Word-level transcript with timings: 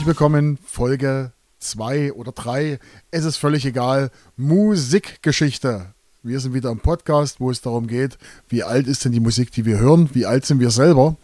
Herzlich 0.00 0.16
willkommen, 0.18 0.56
Folge 0.64 1.32
2 1.58 2.14
oder 2.14 2.32
3. 2.32 2.78
Es 3.10 3.26
ist 3.26 3.36
völlig 3.36 3.66
egal. 3.66 4.10
Musikgeschichte. 4.38 5.92
Wir 6.22 6.40
sind 6.40 6.54
wieder 6.54 6.70
im 6.70 6.78
Podcast, 6.78 7.38
wo 7.38 7.50
es 7.50 7.60
darum 7.60 7.86
geht, 7.86 8.16
wie 8.48 8.62
alt 8.62 8.86
ist 8.86 9.04
denn 9.04 9.12
die 9.12 9.20
Musik, 9.20 9.50
die 9.52 9.66
wir 9.66 9.78
hören, 9.78 10.08
wie 10.14 10.24
alt 10.24 10.46
sind 10.46 10.58
wir 10.58 10.70
selber. 10.70 11.16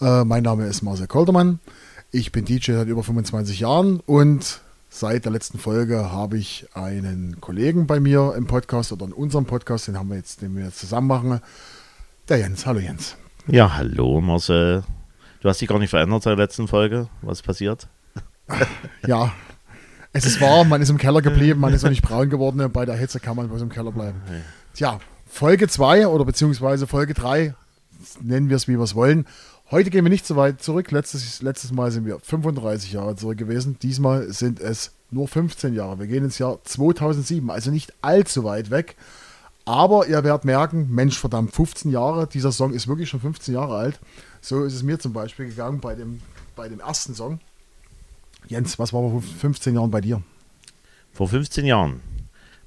Äh, 0.00 0.24
mein 0.24 0.42
Name 0.42 0.64
ist 0.64 0.80
Marcel 0.80 1.06
Koldermann. 1.06 1.58
Ich 2.12 2.32
bin 2.32 2.46
DJ 2.46 2.72
seit 2.72 2.88
über 2.88 3.02
25 3.02 3.60
Jahren 3.60 4.00
und 4.06 4.62
seit 4.88 5.26
der 5.26 5.32
letzten 5.32 5.58
Folge 5.58 6.10
habe 6.10 6.38
ich 6.38 6.66
einen 6.72 7.42
Kollegen 7.42 7.86
bei 7.86 8.00
mir 8.00 8.32
im 8.38 8.46
Podcast 8.46 8.90
oder 8.90 9.04
in 9.04 9.12
unserem 9.12 9.44
Podcast, 9.44 9.88
den 9.88 9.98
haben 9.98 10.08
wir 10.08 10.16
jetzt, 10.16 10.40
den 10.40 10.56
wir 10.56 10.64
jetzt 10.64 10.78
zusammen 10.78 11.08
machen. 11.08 11.42
Der 12.30 12.38
Jens. 12.38 12.64
Hallo 12.64 12.80
Jens. 12.80 13.18
Ja, 13.48 13.76
hallo 13.76 14.22
Marcel. 14.22 14.82
Du 15.42 15.50
hast 15.50 15.60
dich 15.60 15.68
gar 15.68 15.78
nicht 15.78 15.90
verändert 15.90 16.22
seit 16.22 16.38
der 16.38 16.42
letzten 16.42 16.68
Folge. 16.68 17.08
Was 17.20 17.40
ist 17.40 17.46
passiert? 17.46 17.86
Ja, 19.06 19.32
es 20.12 20.26
ist 20.26 20.40
warm, 20.40 20.68
man 20.68 20.80
ist 20.80 20.90
im 20.90 20.98
Keller 20.98 21.22
geblieben, 21.22 21.60
man 21.60 21.74
ist 21.74 21.82
noch 21.82 21.90
nicht 21.90 22.02
braun 22.02 22.30
geworden. 22.30 22.70
Bei 22.72 22.84
der 22.84 22.96
Hitze 22.96 23.20
kann 23.20 23.36
man 23.36 23.48
bloß 23.48 23.62
im 23.62 23.68
Keller 23.68 23.90
bleiben. 23.90 24.20
Tja, 24.74 25.00
Folge 25.26 25.66
2 25.66 26.06
oder 26.06 26.24
beziehungsweise 26.24 26.86
Folge 26.86 27.14
3, 27.14 27.54
nennen 28.20 28.48
wir 28.48 28.56
es 28.56 28.68
wie 28.68 28.76
wir 28.76 28.84
es 28.84 28.94
wollen. 28.94 29.26
Heute 29.70 29.90
gehen 29.90 30.04
wir 30.04 30.10
nicht 30.10 30.26
so 30.26 30.36
weit 30.36 30.62
zurück. 30.62 30.90
Letztes, 30.90 31.42
letztes 31.42 31.72
Mal 31.72 31.90
sind 31.90 32.06
wir 32.06 32.20
35 32.20 32.92
Jahre 32.92 33.16
zurück 33.16 33.38
gewesen. 33.38 33.76
Diesmal 33.82 34.30
sind 34.32 34.60
es 34.60 34.92
nur 35.10 35.26
15 35.26 35.74
Jahre. 35.74 35.98
Wir 35.98 36.06
gehen 36.06 36.24
ins 36.24 36.38
Jahr 36.38 36.58
2007, 36.62 37.50
also 37.50 37.70
nicht 37.70 37.92
allzu 38.02 38.44
weit 38.44 38.70
weg. 38.70 38.94
Aber 39.64 40.06
ihr 40.06 40.22
werdet 40.22 40.44
merken, 40.44 40.94
Mensch, 40.94 41.18
verdammt, 41.18 41.54
15 41.54 41.90
Jahre, 41.90 42.26
dieser 42.26 42.52
Song 42.52 42.74
ist 42.74 42.86
wirklich 42.86 43.08
schon 43.08 43.20
15 43.20 43.54
Jahre 43.54 43.76
alt. 43.76 43.98
So 44.42 44.62
ist 44.64 44.74
es 44.74 44.82
mir 44.82 44.98
zum 44.98 45.14
Beispiel 45.14 45.46
gegangen 45.46 45.80
bei 45.80 45.94
dem, 45.94 46.20
bei 46.54 46.68
dem 46.68 46.80
ersten 46.80 47.14
Song. 47.14 47.40
Jens, 48.48 48.78
was 48.78 48.92
war 48.92 49.08
vor 49.08 49.22
15 49.22 49.74
Jahren 49.74 49.90
bei 49.90 50.00
dir? 50.00 50.22
Vor 51.12 51.28
15 51.28 51.64
Jahren. 51.64 52.00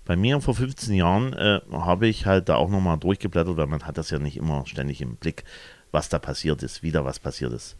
Bei 0.06 0.16
mir 0.16 0.40
vor 0.42 0.56
15 0.56 0.96
Jahren 0.96 1.34
äh, 1.34 1.60
habe 1.72 2.08
ich 2.08 2.26
halt 2.26 2.50
da 2.50 2.56
auch 2.56 2.70
nochmal 2.70 2.98
durchgeblättert, 2.98 3.58
weil 3.58 3.68
man 3.68 3.84
hat 3.84 3.98
das 3.98 4.10
ja 4.10 4.20
nicht 4.20 4.38
immer 4.38 4.66
ständig 4.66 5.02
im 5.02 5.18
Blick, 5.18 5.44
was 5.92 6.10
da 6.10 6.18
passiert 6.18 6.64
ist, 6.64 6.82
wieder 6.82 7.06
was 7.06 7.20
passiert 7.20 7.54
ist. 7.54 7.76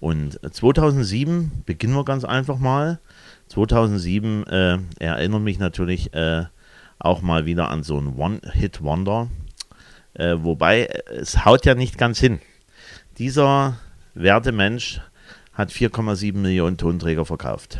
Und 0.00 0.38
2007 0.48 1.64
beginnen 1.66 1.94
wir 1.94 2.04
ganz 2.04 2.24
einfach 2.24 2.58
mal. 2.58 3.00
2007 3.48 4.46
äh, 4.46 4.78
erinnert 4.98 5.42
mich 5.42 5.58
natürlich 5.58 6.14
äh, 6.14 6.44
auch 6.98 7.22
mal 7.22 7.44
wieder 7.44 7.70
an 7.70 7.82
so 7.82 7.98
ein 7.98 8.16
One-Hit-Wonder. 8.16 9.28
Äh, 10.14 10.36
wobei 10.38 10.86
es 11.08 11.44
haut 11.44 11.66
ja 11.66 11.74
nicht 11.74 11.98
ganz 11.98 12.20
hin. 12.20 12.40
Dieser 13.18 13.78
werte 14.14 14.52
Mensch 14.52 15.00
hat 15.54 15.70
4,7 15.70 16.36
Millionen 16.36 16.76
Tonträger 16.76 17.24
verkauft. 17.24 17.78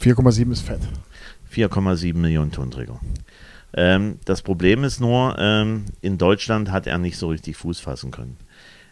4,7 0.00 0.52
ist 0.52 0.62
fett. 0.62 0.80
4,7 1.52 2.14
Millionen 2.14 2.52
Tonträger. 2.52 3.00
Ähm, 3.76 4.18
das 4.24 4.42
Problem 4.42 4.84
ist 4.84 5.00
nur, 5.00 5.36
ähm, 5.38 5.86
in 6.00 6.18
Deutschland 6.18 6.70
hat 6.70 6.86
er 6.86 6.98
nicht 6.98 7.18
so 7.18 7.28
richtig 7.28 7.56
Fuß 7.56 7.80
fassen 7.80 8.10
können. 8.10 8.36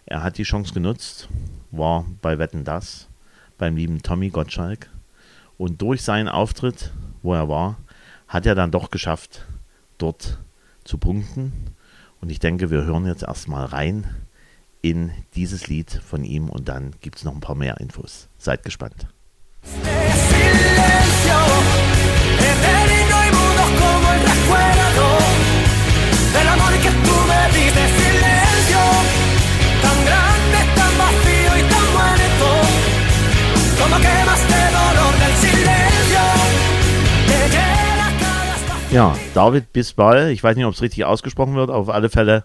Er 0.06 0.22
hat 0.22 0.38
die 0.38 0.42
Chance 0.42 0.74
genutzt, 0.74 1.28
war 1.70 2.04
bei 2.20 2.38
Wetten 2.38 2.64
Das, 2.64 3.08
beim 3.58 3.76
lieben 3.76 4.02
Tommy 4.02 4.30
Gottschalk. 4.30 4.90
Und 5.56 5.80
durch 5.80 6.02
seinen 6.02 6.28
Auftritt, 6.28 6.90
wo 7.22 7.34
er 7.34 7.48
war, 7.48 7.78
hat 8.26 8.46
er 8.46 8.54
dann 8.56 8.72
doch 8.72 8.90
geschafft, 8.90 9.46
dort 9.98 10.38
zu 10.84 10.98
punkten. 10.98 11.52
Und 12.20 12.30
ich 12.30 12.40
denke, 12.40 12.70
wir 12.70 12.84
hören 12.84 13.06
jetzt 13.06 13.22
erstmal 13.22 13.66
rein 13.66 14.06
in 14.82 15.12
dieses 15.34 15.68
Lied 15.68 15.90
von 15.90 16.24
ihm 16.24 16.50
und 16.50 16.68
dann 16.68 16.92
gibt 17.00 17.16
es 17.16 17.24
noch 17.24 17.32
ein 17.32 17.40
paar 17.40 17.54
mehr 17.54 17.78
Infos. 17.80 18.28
Seid 18.38 18.64
gespannt. 18.64 19.06
Ja, 38.92 39.16
David 39.32 39.72
Bisbal, 39.72 40.30
ich 40.32 40.44
weiß 40.44 40.54
nicht, 40.54 40.66
ob 40.66 40.74
es 40.74 40.82
richtig 40.82 41.06
ausgesprochen 41.06 41.54
wird, 41.54 41.70
auf 41.70 41.88
alle 41.88 42.10
Fälle 42.10 42.44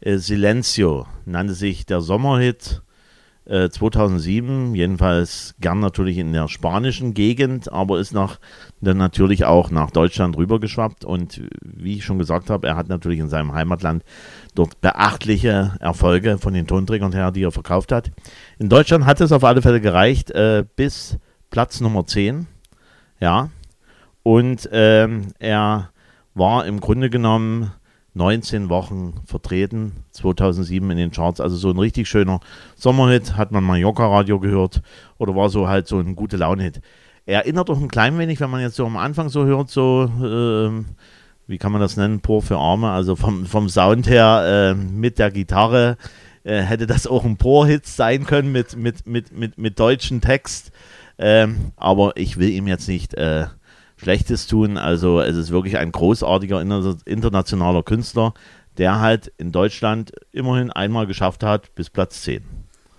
äh, 0.00 0.18
Silencio 0.18 1.06
nannte 1.24 1.54
sich 1.54 1.86
der 1.86 2.00
Sommerhit 2.00 2.82
äh, 3.46 3.68
2007, 3.68 4.74
jedenfalls 4.74 5.54
gern 5.60 5.78
natürlich 5.80 6.18
in 6.18 6.32
der 6.32 6.48
spanischen 6.48 7.14
Gegend, 7.14 7.72
aber 7.72 8.00
ist 8.00 8.12
nach, 8.12 8.38
dann 8.80 8.96
natürlich 8.96 9.44
auch 9.44 9.70
nach 9.70 9.90
Deutschland 9.90 10.36
rübergeschwappt. 10.36 11.04
Und 11.04 11.42
wie 11.62 11.96
ich 11.96 12.04
schon 12.04 12.18
gesagt 12.18 12.50
habe, 12.50 12.66
er 12.66 12.76
hat 12.76 12.88
natürlich 12.88 13.20
in 13.20 13.28
seinem 13.28 13.52
Heimatland 13.54 14.02
dort 14.54 14.80
beachtliche 14.80 15.76
Erfolge 15.80 16.38
von 16.38 16.54
den 16.54 16.66
Tonträgern 16.66 17.12
her, 17.12 17.30
die 17.30 17.44
er 17.44 17.52
verkauft 17.52 17.92
hat. 17.92 18.10
In 18.58 18.68
Deutschland 18.68 19.06
hat 19.06 19.20
es 19.20 19.32
auf 19.32 19.44
alle 19.44 19.62
Fälle 19.62 19.80
gereicht 19.80 20.30
äh, 20.32 20.64
bis 20.74 21.18
Platz 21.50 21.80
Nummer 21.80 22.06
10, 22.06 22.48
ja, 23.20 23.50
und 24.22 24.68
ähm, 24.72 25.28
er 25.38 25.90
war 26.34 26.66
im 26.66 26.80
Grunde 26.80 27.10
genommen 27.10 27.70
19 28.16 28.70
Wochen 28.70 29.14
vertreten, 29.26 29.92
2007 30.12 30.90
in 30.90 30.96
den 30.96 31.10
Charts. 31.10 31.40
Also 31.40 31.56
so 31.56 31.70
ein 31.70 31.78
richtig 31.78 32.08
schöner 32.08 32.40
Sommerhit, 32.74 33.36
hat 33.36 33.52
man 33.52 33.62
Mallorca 33.62 34.06
Radio 34.06 34.40
gehört 34.40 34.82
oder 35.18 35.36
war 35.36 35.50
so 35.50 35.68
halt 35.68 35.86
so 35.86 35.98
ein 35.98 36.16
gute 36.16 36.36
Laune-Hit. 36.38 36.80
Erinnert 37.26 37.68
doch 37.68 37.78
ein 37.80 37.88
klein 37.88 38.18
wenig, 38.18 38.40
wenn 38.40 38.50
man 38.50 38.60
jetzt 38.60 38.76
so 38.76 38.86
am 38.86 38.96
Anfang 38.96 39.28
so 39.28 39.44
hört, 39.44 39.68
so, 39.68 40.04
äh, 40.04 40.84
wie 41.46 41.58
kann 41.58 41.72
man 41.72 41.80
das 41.80 41.96
nennen, 41.96 42.20
Pur 42.20 42.40
für 42.40 42.56
Arme, 42.56 42.90
also 42.90 43.16
vom, 43.16 43.44
vom 43.44 43.68
Sound 43.68 44.08
her 44.08 44.74
äh, 44.74 44.74
mit 44.74 45.18
der 45.18 45.30
Gitarre 45.30 45.98
äh, 46.44 46.62
hätte 46.62 46.86
das 46.86 47.06
auch 47.06 47.24
ein 47.24 47.36
Pur-Hit 47.36 47.86
sein 47.86 48.24
können 48.24 48.50
mit, 48.50 48.76
mit, 48.76 49.06
mit, 49.06 49.32
mit, 49.32 49.58
mit 49.58 49.78
deutschem 49.78 50.20
Text. 50.20 50.72
Ähm, 51.18 51.72
aber 51.76 52.12
ich 52.16 52.38
will 52.38 52.50
ihm 52.50 52.66
jetzt 52.66 52.88
nicht 52.88 53.14
äh, 53.14 53.46
Schlechtes 53.96 54.46
tun. 54.46 54.78
Also 54.78 55.20
es 55.20 55.36
ist 55.36 55.50
wirklich 55.50 55.78
ein 55.78 55.92
großartiger 55.92 56.60
internationaler 57.04 57.82
Künstler, 57.82 58.34
der 58.78 59.00
halt 59.00 59.32
in 59.38 59.52
Deutschland 59.52 60.12
immerhin 60.32 60.70
einmal 60.70 61.06
geschafft 61.06 61.42
hat 61.42 61.74
bis 61.74 61.90
Platz 61.90 62.22
10. 62.22 62.44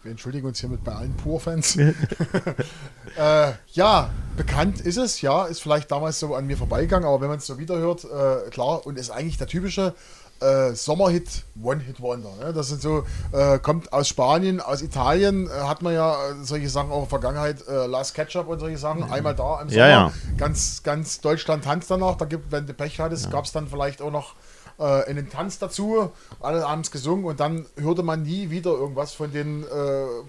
Wir 0.04 0.12
entschuldigen 0.12 0.48
uns 0.48 0.60
hiermit 0.62 0.84
bei 0.84 0.94
allen 0.94 1.14
Pur-Fans. 1.18 1.76
äh, 3.18 3.52
ja, 3.74 4.10
bekannt 4.38 4.80
ist 4.80 4.98
es, 4.98 5.22
ja, 5.22 5.46
ist 5.46 5.62
vielleicht 5.62 5.92
damals 5.92 6.20
so 6.20 6.34
an 6.34 6.48
mir 6.48 6.56
vorbeigegangen, 6.56 7.06
aber 7.06 7.20
wenn 7.20 7.28
man 7.28 7.40
es 7.40 7.46
so 7.46 7.60
wiederhört, 7.60 8.06
äh, 8.06 8.50
klar, 8.50 8.86
und 8.86 8.98
ist 8.98 9.10
eigentlich 9.10 9.38
der 9.38 9.48
typische 9.48 9.94
äh, 10.42 10.74
Sommerhit, 10.74 11.44
One-Hit-Wonder. 11.62 12.30
Ne? 12.40 12.54
Das 12.54 12.70
sind 12.70 12.82
so, 12.82 13.04
äh, 13.32 13.60
kommt 13.60 13.92
aus 13.94 14.08
Spanien, 14.08 14.62
aus 14.62 14.82
Italien, 14.82 15.48
äh, 15.48 15.50
hat 15.50 15.82
man 15.82 15.94
ja 15.94 16.14
äh, 16.14 16.36
solche 16.44 16.70
Sachen 16.70 16.92
auch 16.92 16.96
in 16.96 17.02
der 17.02 17.10
Vergangenheit, 17.10 17.68
äh, 17.68 17.86
Last 17.88 18.14
Ketchup 18.14 18.48
und 18.48 18.60
solche 18.60 18.78
Sachen, 18.78 19.04
einmal 19.04 19.36
da 19.36 19.62
im 19.62 19.70
Sommer. 19.70 19.82
Ja, 19.82 19.88
ja. 19.88 20.14
Ganz, 20.38 20.84
ganz 20.84 21.22
Deutschland 21.22 21.64
tanzt 21.64 21.90
danach. 21.90 22.16
Da 22.16 22.26
gibt, 22.26 22.52
wenn 22.52 22.66
du 22.66 22.74
Pech 22.74 23.00
hattest, 23.00 23.26
ja. 23.26 23.32
gab 23.32 23.46
es 23.46 23.52
dann 23.52 23.68
vielleicht 23.68 24.02
auch 24.02 24.12
noch 24.12 24.36
äh, 24.80 25.04
einen 25.06 25.30
Tanz 25.30 25.60
dazu, 25.60 26.12
alle 26.40 26.66
abends 26.66 26.92
gesungen 26.92 27.26
und 27.26 27.40
dann 27.40 27.66
hörte 27.78 28.04
man 28.04 28.24
nie 28.24 28.50
wieder 28.50 28.72
irgendwas 28.72 29.14
von 29.14 29.32
den, 29.32 29.66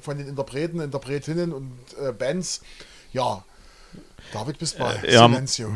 von 0.01 0.17
den 0.19 0.29
Interpreten, 0.29 0.81
Interpretinnen 0.81 1.53
und 1.53 1.71
Bands. 2.19 2.63
Ja, 3.13 3.45
David 4.33 4.59
Bisbal, 4.59 4.97
äh, 5.05 5.15
ja, 5.15 5.31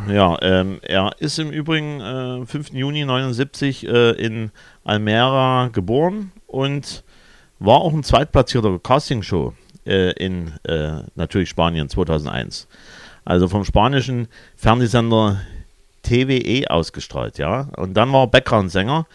Ja, 0.08 0.38
ähm, 0.42 0.78
er 0.82 1.12
ist 1.18 1.38
im 1.38 1.50
Übrigen 1.50 2.00
äh, 2.00 2.46
5. 2.46 2.70
Juni 2.72 3.04
79 3.04 3.86
äh, 3.86 4.10
in 4.10 4.50
Almera 4.84 5.68
geboren 5.72 6.32
und 6.46 7.02
war 7.58 7.80
auch 7.80 7.92
ein 7.92 8.02
zweitplatzierter 8.02 8.78
Castingshow 8.78 9.54
äh, 9.86 10.12
in 10.12 10.52
äh, 10.64 11.02
natürlich 11.14 11.48
Spanien 11.48 11.88
2001. 11.88 12.68
Also 13.24 13.48
vom 13.48 13.64
spanischen 13.64 14.28
Fernsehsender 14.56 15.40
TWE 16.02 16.64
ausgestrahlt, 16.68 17.38
ja. 17.38 17.68
Und 17.76 17.94
dann 17.94 18.12
war 18.12 18.24
er 18.24 18.26
Background-Sänger 18.26 19.06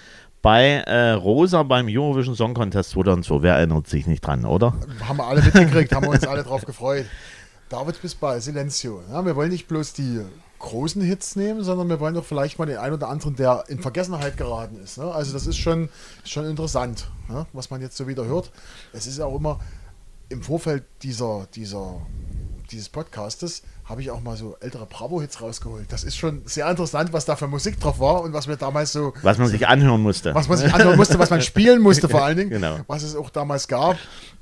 bei 0.41 0.65
äh, 0.87 1.11
Rosa 1.11 1.63
beim 1.63 1.87
Eurovision 1.89 2.35
Song 2.35 2.53
Contest 2.53 2.91
2002. 2.91 3.41
Wer 3.41 3.55
erinnert 3.55 3.87
sich 3.87 4.07
nicht 4.07 4.25
dran, 4.25 4.45
oder? 4.45 4.73
Haben 5.07 5.17
wir 5.17 5.27
alle 5.27 5.41
mitgekriegt, 5.41 5.93
haben 5.93 6.05
wir 6.05 6.11
uns 6.11 6.25
alle 6.25 6.43
drauf 6.43 6.65
gefreut. 6.65 7.05
David 7.69 8.01
bis 8.01 8.15
bei 8.15 8.39
Silencio. 8.39 9.01
Ja, 9.09 9.25
wir 9.25 9.35
wollen 9.35 9.51
nicht 9.51 9.67
bloß 9.67 9.93
die 9.93 10.21
großen 10.59 11.01
Hits 11.01 11.35
nehmen, 11.35 11.63
sondern 11.63 11.89
wir 11.89 11.99
wollen 11.99 12.15
doch 12.15 12.25
vielleicht 12.25 12.57
mal 12.57 12.65
den 12.65 12.77
einen 12.77 12.95
oder 12.95 13.09
anderen, 13.09 13.35
der 13.35 13.65
in 13.67 13.79
Vergessenheit 13.79 14.37
geraten 14.37 14.77
ist. 14.83 14.97
Ne? 14.97 15.05
Also 15.11 15.33
das 15.33 15.45
ist 15.45 15.57
schon, 15.57 15.89
schon 16.23 16.45
interessant, 16.45 17.11
ne? 17.29 17.45
was 17.53 17.69
man 17.69 17.81
jetzt 17.81 17.97
so 17.97 18.07
wieder 18.07 18.25
hört. 18.25 18.51
Es 18.93 19.05
ist 19.05 19.19
auch 19.19 19.35
immer 19.35 19.59
im 20.29 20.41
Vorfeld 20.41 20.83
dieser, 21.03 21.47
dieser 21.53 22.01
dieses 22.71 22.89
Podcastes 22.89 23.63
habe 23.87 24.01
ich 24.01 24.11
auch 24.11 24.21
mal 24.21 24.35
so 24.35 24.57
ältere 24.59 24.85
Bravo-Hits 24.85 25.41
rausgeholt. 25.41 25.85
Das 25.91 26.03
ist 26.03 26.17
schon 26.17 26.41
sehr 26.45 26.69
interessant, 26.69 27.13
was 27.13 27.23
da 27.25 27.35
für 27.37 27.47
Musik 27.47 27.79
drauf 27.79 27.99
war 27.99 28.21
und 28.21 28.33
was 28.33 28.47
wir 28.47 28.57
damals 28.57 28.91
so. 28.91 29.13
Was 29.21 29.37
man 29.37 29.47
sich 29.47 29.65
anhören 29.67 30.01
musste. 30.01 30.35
Was 30.35 30.49
man 30.49 30.57
sich 30.57 30.73
anhören 30.73 30.97
musste, 30.97 31.17
was 31.19 31.29
man 31.29 31.41
spielen 31.41 31.81
musste 31.81 32.09
vor 32.09 32.21
allen 32.25 32.37
Dingen. 32.37 32.49
Genau. 32.49 32.79
Was 32.87 33.03
es 33.03 33.15
auch 33.15 33.29
damals 33.29 33.67
gab. 33.69 33.97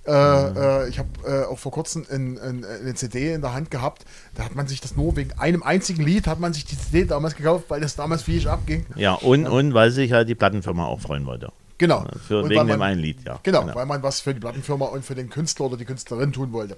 Äh, 0.08 0.12
äh, 0.12 0.90
ich 0.90 1.00
habe 1.00 1.10
äh, 1.28 1.46
auch 1.46 1.58
vor 1.60 1.72
kurzem 1.72 2.06
ein, 2.12 2.38
ein, 2.40 2.66
eine 2.66 2.94
CD 2.96 3.34
in 3.34 3.42
der 3.42 3.54
Hand 3.54 3.72
gehabt. 3.72 4.06
Da 4.36 4.44
hat 4.46 4.56
man 4.56 4.68
sich 4.68 4.82
das 4.82 4.96
nur 4.96 5.16
wegen 5.16 5.32
einem 5.40 5.64
einzigen 5.64 6.04
Lied, 6.04 6.28
hat 6.28 6.40
man 6.40 6.54
sich 6.54 6.66
die 6.66 6.78
CD 6.78 7.06
damals 7.06 7.36
gekauft, 7.36 7.66
weil 7.70 7.82
das 7.82 7.96
damals 7.96 8.28
ich 8.28 8.48
abging. 8.50 8.86
Ja, 8.96 9.14
und, 9.14 9.48
und 9.48 9.74
weil 9.74 9.92
sich 9.92 10.12
halt 10.12 10.28
die 10.30 10.36
Plattenfirma 10.36 10.86
auch 10.86 11.00
freuen 11.02 11.26
wollte. 11.26 11.52
Genau. 11.78 12.06
Für, 12.28 12.40
Und 12.42 12.50
wegen 12.50 12.60
weil 12.62 12.68
dem 12.68 12.80
man- 12.80 12.90
einen 12.90 13.02
Lied, 13.02 13.18
ja. 13.26 13.40
Genau, 13.44 13.68
weil 13.74 13.86
man 13.86 14.02
was 14.02 14.22
für 14.22 14.34
die 14.34 14.40
Plattenfirma 14.40 14.86
und 14.86 15.04
für 15.06 15.14
den 15.16 15.30
Künstler 15.30 15.66
oder 15.66 15.78
die 15.78 15.86
Künstlerin 15.86 16.32
tun 16.32 16.52
wollte. 16.54 16.78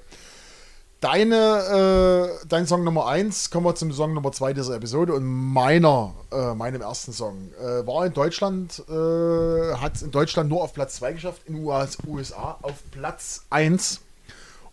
Deine, 1.00 2.32
äh, 2.42 2.48
dein 2.48 2.66
Song 2.66 2.84
Nummer 2.84 3.06
1, 3.06 3.52
kommen 3.52 3.68
wir 3.68 3.76
zum 3.76 3.92
Song 3.92 4.16
Nummer 4.16 4.32
2 4.32 4.54
dieser 4.54 4.76
Episode 4.76 5.14
und 5.14 5.26
meiner, 5.26 6.16
äh, 6.32 6.56
meinem 6.56 6.82
ersten 6.82 7.14
Song, 7.14 7.52
äh, 7.60 7.86
war 7.86 8.08
in 8.08 8.14
Deutschland, 8.14 8.84
äh, 8.90 9.76
hat 9.76 9.96
es 9.96 10.02
in 10.02 10.10
Deutschland 10.10 10.50
nur 10.50 10.64
auf 10.64 10.74
Platz 10.74 10.96
2 10.96 11.14
geschafft, 11.14 11.42
in 11.46 11.54
den 11.54 11.66
USA 11.66 12.58
auf 12.64 12.82
Platz 12.90 13.46
1 13.52 14.02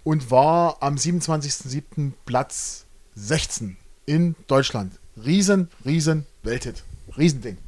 und 0.02 0.30
war 0.30 0.78
am 0.80 0.96
27.07. 0.96 2.12
Platz 2.24 2.86
16 3.16 3.76
in 4.06 4.34
Deutschland. 4.46 4.92
Riesen, 5.22 5.68
riesen 5.84 6.24
Welthit. 6.42 6.84
Riesending. 7.18 7.58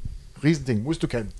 Riesending, 0.41 0.81
musst 0.81 1.03
du 1.03 1.07
kennen. 1.07 1.31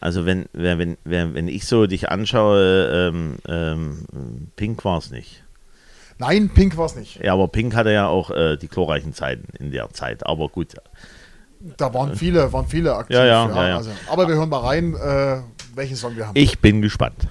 Also 0.00 0.26
wenn, 0.26 0.46
wenn, 0.52 0.96
wenn 1.04 1.34
wenn 1.34 1.48
ich 1.48 1.66
so 1.66 1.86
dich 1.86 2.10
anschaue, 2.10 2.88
ähm, 2.92 3.36
ähm, 3.46 4.06
Pink 4.56 4.84
war 4.84 4.98
es 4.98 5.10
nicht. 5.10 5.44
Nein, 6.18 6.48
Pink 6.48 6.76
war 6.76 6.86
es 6.86 6.96
nicht. 6.96 7.22
Ja, 7.22 7.34
aber 7.34 7.48
Pink 7.48 7.74
hatte 7.74 7.90
ja 7.92 8.06
auch 8.08 8.30
äh, 8.30 8.56
die 8.56 8.68
glorreichen 8.68 9.12
Zeiten 9.12 9.48
in 9.58 9.70
der 9.70 9.90
Zeit. 9.90 10.24
Aber 10.26 10.48
gut, 10.48 10.74
Da 11.76 11.92
waren 11.92 12.14
viele, 12.16 12.52
waren 12.52 12.66
viele 12.66 12.94
aktiv. 12.94 13.16
Ja, 13.16 13.24
ja, 13.24 13.48
ja, 13.48 13.68
ja. 13.68 13.76
Also, 13.76 13.90
aber 14.10 14.28
wir 14.28 14.36
hören 14.36 14.48
mal 14.48 14.60
rein, 14.60 14.94
äh, 14.94 15.40
welchen 15.74 15.96
Song 15.96 16.16
wir 16.16 16.26
haben. 16.28 16.36
ich 16.36 16.58
bin 16.60 16.80
gespannt. 16.80 17.28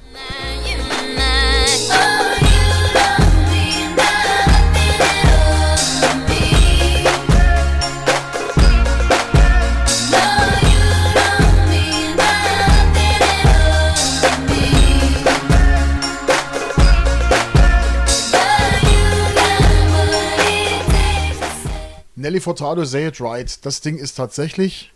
Nelly 22.25 22.39
Furtado, 22.39 22.83
Say 22.86 23.06
It 23.06 23.22
Right. 23.22 23.63
Das 23.68 23.81
Ding 23.81 24.00
ist 24.00 24.16
tatsächlich 24.16 24.92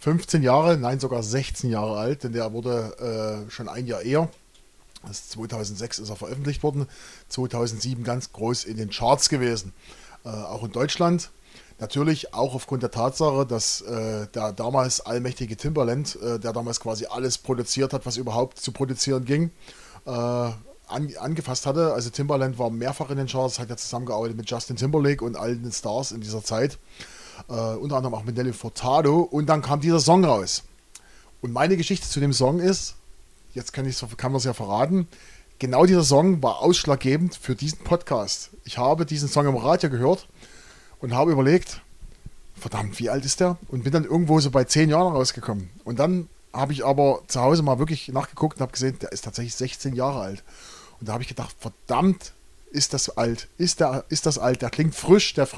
15 0.00 0.42
Jahre, 0.42 0.76
nein 0.76 0.98
sogar 0.98 1.22
16 1.22 1.70
Jahre 1.70 1.96
alt, 1.96 2.24
denn 2.24 2.32
der 2.32 2.52
wurde 2.52 3.46
äh, 3.46 3.48
schon 3.52 3.68
ein 3.68 3.86
Jahr 3.86 4.02
eher. 4.02 4.28
Das 5.02 5.20
ist 5.20 5.30
2006 5.30 6.00
ist 6.00 6.08
er 6.08 6.16
veröffentlicht 6.16 6.64
worden, 6.64 6.88
2007 7.28 8.02
ganz 8.02 8.32
groß 8.32 8.64
in 8.64 8.78
den 8.78 8.90
Charts 8.90 9.28
gewesen, 9.28 9.72
äh, 10.24 10.30
auch 10.30 10.64
in 10.64 10.72
Deutschland. 10.72 11.30
Natürlich 11.78 12.34
auch 12.34 12.52
aufgrund 12.52 12.82
der 12.82 12.90
Tatsache, 12.90 13.46
dass 13.46 13.82
äh, 13.82 14.26
der 14.34 14.50
damals 14.50 15.00
allmächtige 15.00 15.56
Timberland, 15.56 16.20
äh, 16.20 16.40
der 16.40 16.52
damals 16.52 16.80
quasi 16.80 17.06
alles 17.06 17.38
produziert 17.38 17.92
hat, 17.92 18.06
was 18.06 18.16
überhaupt 18.16 18.58
zu 18.58 18.72
produzieren 18.72 19.24
ging, 19.24 19.52
äh, 20.04 20.50
an, 20.88 21.12
angefasst 21.18 21.66
hatte. 21.66 21.92
Also 21.92 22.10
Timberland 22.10 22.58
war 22.58 22.70
mehrfach 22.70 23.10
in 23.10 23.16
den 23.16 23.26
Charts, 23.26 23.58
hat 23.58 23.70
ja 23.70 23.76
zusammengearbeitet 23.76 24.36
mit 24.36 24.50
Justin 24.50 24.76
Timberlake 24.76 25.24
und 25.24 25.36
allen 25.36 25.62
den 25.62 25.72
Stars 25.72 26.12
in 26.12 26.20
dieser 26.20 26.42
Zeit. 26.42 26.78
Äh, 27.48 27.52
unter 27.52 27.96
anderem 27.96 28.14
auch 28.14 28.24
mit 28.24 28.36
Nelly 28.36 28.52
Furtado. 28.52 29.20
Und 29.20 29.46
dann 29.46 29.62
kam 29.62 29.80
dieser 29.80 30.00
Song 30.00 30.24
raus. 30.24 30.64
Und 31.40 31.52
meine 31.52 31.76
Geschichte 31.76 32.08
zu 32.08 32.20
dem 32.20 32.32
Song 32.32 32.60
ist, 32.60 32.96
jetzt 33.54 33.72
kann, 33.72 33.88
kann 34.16 34.32
man 34.32 34.38
es 34.38 34.44
ja 34.44 34.54
verraten, 34.54 35.06
genau 35.58 35.86
dieser 35.86 36.04
Song 36.04 36.42
war 36.42 36.60
ausschlaggebend 36.60 37.36
für 37.36 37.54
diesen 37.54 37.78
Podcast. 37.78 38.50
Ich 38.64 38.78
habe 38.78 39.06
diesen 39.06 39.28
Song 39.28 39.46
im 39.46 39.56
Radio 39.56 39.90
gehört 39.90 40.28
und 41.00 41.14
habe 41.14 41.32
überlegt, 41.32 41.80
verdammt, 42.54 42.98
wie 42.98 43.10
alt 43.10 43.24
ist 43.24 43.40
der? 43.40 43.56
Und 43.68 43.84
bin 43.84 43.92
dann 43.92 44.04
irgendwo 44.04 44.40
so 44.40 44.50
bei 44.50 44.64
zehn 44.64 44.90
Jahren 44.90 45.14
rausgekommen. 45.14 45.70
Und 45.84 45.98
dann 45.98 46.28
habe 46.52 46.72
ich 46.72 46.84
aber 46.84 47.22
zu 47.28 47.40
Hause 47.40 47.62
mal 47.62 47.78
wirklich 47.78 48.08
nachgeguckt 48.08 48.56
und 48.56 48.62
habe 48.62 48.72
gesehen, 48.72 48.98
der 49.00 49.12
ist 49.12 49.24
tatsächlich 49.24 49.54
16 49.54 49.94
Jahre 49.94 50.20
alt. 50.20 50.44
Und 51.00 51.08
da 51.08 51.12
habe 51.12 51.22
ich 51.22 51.28
gedacht, 51.28 51.54
verdammt, 51.58 52.32
ist 52.70 52.92
das 52.92 53.16
alt? 53.16 53.48
Ist, 53.56 53.80
der, 53.80 54.04
ist 54.08 54.26
das 54.26 54.38
alt? 54.38 54.62
Der 54.62 54.70
klingt 54.70 54.94
frisch, 54.94 55.34
der, 55.34 55.48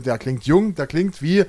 der 0.00 0.18
klingt 0.18 0.44
jung, 0.44 0.74
der 0.74 0.86
klingt 0.86 1.20
wie, 1.20 1.44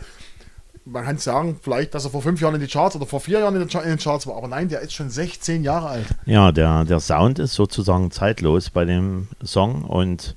man 0.85 1.05
kann 1.05 1.17
sagen, 1.17 1.57
vielleicht, 1.61 1.93
dass 1.93 2.03
er 2.05 2.11
vor 2.11 2.21
fünf 2.21 2.41
Jahren 2.41 2.55
in 2.55 2.61
die 2.61 2.67
Charts 2.67 2.95
oder 2.95 3.05
vor 3.05 3.21
vier 3.21 3.39
Jahren 3.39 3.53
in 3.53 3.61
den 3.61 3.69
Char- 3.69 3.83
in 3.83 3.89
den 3.89 3.99
Charts 3.99 4.27
war. 4.27 4.35
Aber 4.35 4.47
nein, 4.49 4.67
der 4.67 4.81
ist 4.81 4.93
schon 4.93 5.09
16 5.09 5.63
Jahre 5.63 5.87
alt. 5.87 6.07
Ja, 6.25 6.51
der, 6.51 6.83
der 6.83 6.99
Sound 6.99 7.39
ist 7.39 7.53
sozusagen 7.53 8.11
zeitlos 8.11 8.69
bei 8.69 8.83
dem 8.83 9.29
Song 9.43 9.83
und 9.83 10.35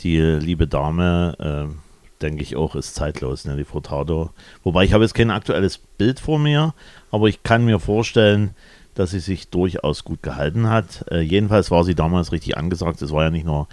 die 0.00 0.20
liebe 0.20 0.66
Dame, 0.66 1.70
äh, 1.70 2.22
denke 2.22 2.42
ich 2.42 2.56
auch, 2.56 2.76
ist 2.76 2.94
zeitlos, 2.94 3.46
ne, 3.46 3.56
die 3.56 3.64
Furtado. 3.64 4.30
Wobei 4.62 4.84
ich 4.84 4.92
habe 4.92 5.04
jetzt 5.04 5.14
kein 5.14 5.30
aktuelles 5.30 5.78
Bild 5.78 6.20
vor 6.20 6.38
mir, 6.38 6.74
aber 7.10 7.28
ich 7.28 7.42
kann 7.42 7.64
mir 7.64 7.78
vorstellen, 7.80 8.54
dass 8.96 9.10
sie 9.12 9.20
sich 9.20 9.48
durchaus 9.50 10.02
gut 10.02 10.22
gehalten 10.22 10.68
hat. 10.68 11.04
Äh, 11.10 11.20
jedenfalls 11.20 11.70
war 11.70 11.84
sie 11.84 11.94
damals 11.94 12.32
richtig 12.32 12.56
angesagt. 12.56 13.00
Es 13.02 13.12
war 13.12 13.24
ja 13.24 13.30
nicht 13.30 13.46
nur 13.46 13.68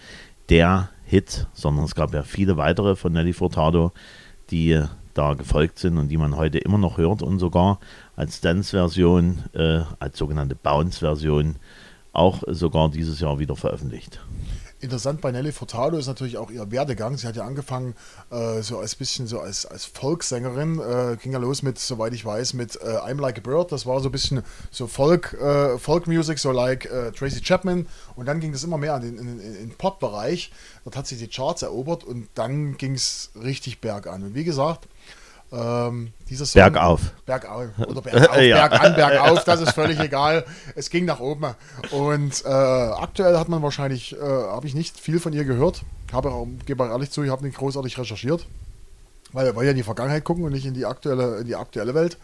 der 0.50 0.90
Hit, 1.06 1.48
sondern 1.54 1.86
es 1.86 1.96
gab 1.96 2.14
ja 2.14 2.24
viele 2.24 2.58
weitere 2.58 2.96
von 2.96 3.14
Nelly 3.14 3.34
Furtado, 3.34 3.92
die 4.52 4.72
äh, 4.74 4.88
da 5.14 5.34
gefolgt 5.34 5.80
sind 5.80 5.98
und 5.98 6.10
die 6.10 6.18
man 6.18 6.36
heute 6.36 6.58
immer 6.58 6.78
noch 6.78 6.98
hört 6.98 7.22
und 7.22 7.40
sogar 7.40 7.80
als 8.16 8.42
Dance-Version, 8.42 9.44
äh, 9.54 9.81
als 10.00 10.18
sogenannte 10.18 10.56
Bounce-Version 10.56 11.56
auch 12.12 12.44
sogar 12.48 12.90
dieses 12.90 13.20
Jahr 13.20 13.40
wieder 13.40 13.56
veröffentlicht. 13.56 14.20
Interessant 14.84 15.22
bei 15.22 15.32
Nelly 15.32 15.54
Furtado 15.54 15.98
ist 15.98 16.08
natürlich 16.08 16.38
auch 16.38 16.52
ihr 16.52 16.70
Werdegang. 16.70 17.16
Sie 17.16 17.26
hat 17.26 17.38
ja 17.38 17.46
angefangen 17.46 17.96
äh, 18.32 18.62
so 18.62 18.80
als 18.80 18.96
bisschen 18.96 19.28
so 19.28 19.40
als, 19.40 19.66
als 19.66 19.86
Folksängerin. 19.86 20.78
Äh, 20.78 21.16
ging 21.16 21.32
ja 21.32 21.40
los 21.40 21.64
mit, 21.64 21.80
soweit 21.80 22.14
ich 22.14 22.26
weiß, 22.26 22.54
mit 22.54 22.76
äh, 22.76 22.98
I'm 22.98 23.22
Like 23.22 23.38
a 23.38 23.42
Bird. 23.42 23.72
Das 23.72 23.86
war 23.86 24.02
so 24.02 24.10
ein 24.10 24.12
bisschen 24.12 24.44
so 24.72 24.88
Folk, 24.88 25.38
äh, 25.40 25.78
Folk 25.78 26.06
Music, 26.08 26.38
so 26.38 26.52
like 26.52 26.86
äh, 26.92 27.14
Tracy 27.14 27.40
Chapman. 27.40 27.88
Und 28.18 28.26
dann 28.26 28.42
ging 28.42 28.52
das 28.52 28.66
immer 28.66 28.78
mehr 28.78 28.98
in 28.98 29.04
den, 29.04 29.18
in, 29.20 29.40
in, 29.40 29.56
in 29.56 29.70
Pop-Bereich. 29.70 30.52
Dort 30.84 30.98
hat 30.98 31.08
sie 31.08 31.16
die 31.16 31.30
Charts 31.30 31.62
erobert 31.62 32.04
und 32.04 32.28
dann 32.34 32.75
ging 32.75 32.96
es 32.96 33.32
richtig 33.42 33.80
bergan. 33.80 34.22
Und 34.22 34.36
wie 34.36 34.44
gesagt, 34.44 34.90
ähm, 35.53 36.12
dieser 36.29 36.45
Song, 36.45 36.60
Bergauf. 36.62 37.01
Bergauf 37.25 37.67
oder 37.88 38.01
bergauf, 38.01 38.38
Ja. 38.41 38.67
bergan, 38.67 38.95
bergauf, 38.95 39.43
das 39.43 39.62
ist 39.62 39.74
völlig 39.74 40.00
egal. 40.00 40.43
Es 40.75 40.89
ging 40.89 41.05
nach 41.05 41.19
oben. 41.19 41.53
Und 41.91 42.43
äh, 42.45 42.50
aktuell 42.50 43.38
hat 43.38 43.50
man 43.50 43.62
wahrscheinlich, 43.62 44.13
äh, 44.13 44.19
habe 44.19 44.65
ich 44.67 44.74
nicht 44.75 45.00
viel 45.00 45.19
von 45.19 45.31
ihr 45.33 45.45
gehört. 45.45 45.83
Habe 46.12 46.31
gebe 46.65 46.83
auch 46.83 46.89
ehrlich 46.89 47.12
zu, 47.12 47.24
ich 47.24 47.29
habe 47.29 47.45
nicht 47.45 47.57
großartig 47.57 47.98
recherchiert. 47.98 48.45
Weil 49.31 49.45
wir 49.45 49.55
wollen 49.55 49.65
ja 49.65 49.72
in 49.72 49.77
die 49.77 49.83
Vergangenheit 49.83 50.24
gucken 50.24 50.43
und 50.43 50.51
nicht 50.51 50.65
in 50.65 50.75
die 50.75 50.86
aktuelle, 50.86 51.38
in 51.39 51.48
die 51.48 51.55
aktuelle 51.55 51.95
Welt. 51.95 52.17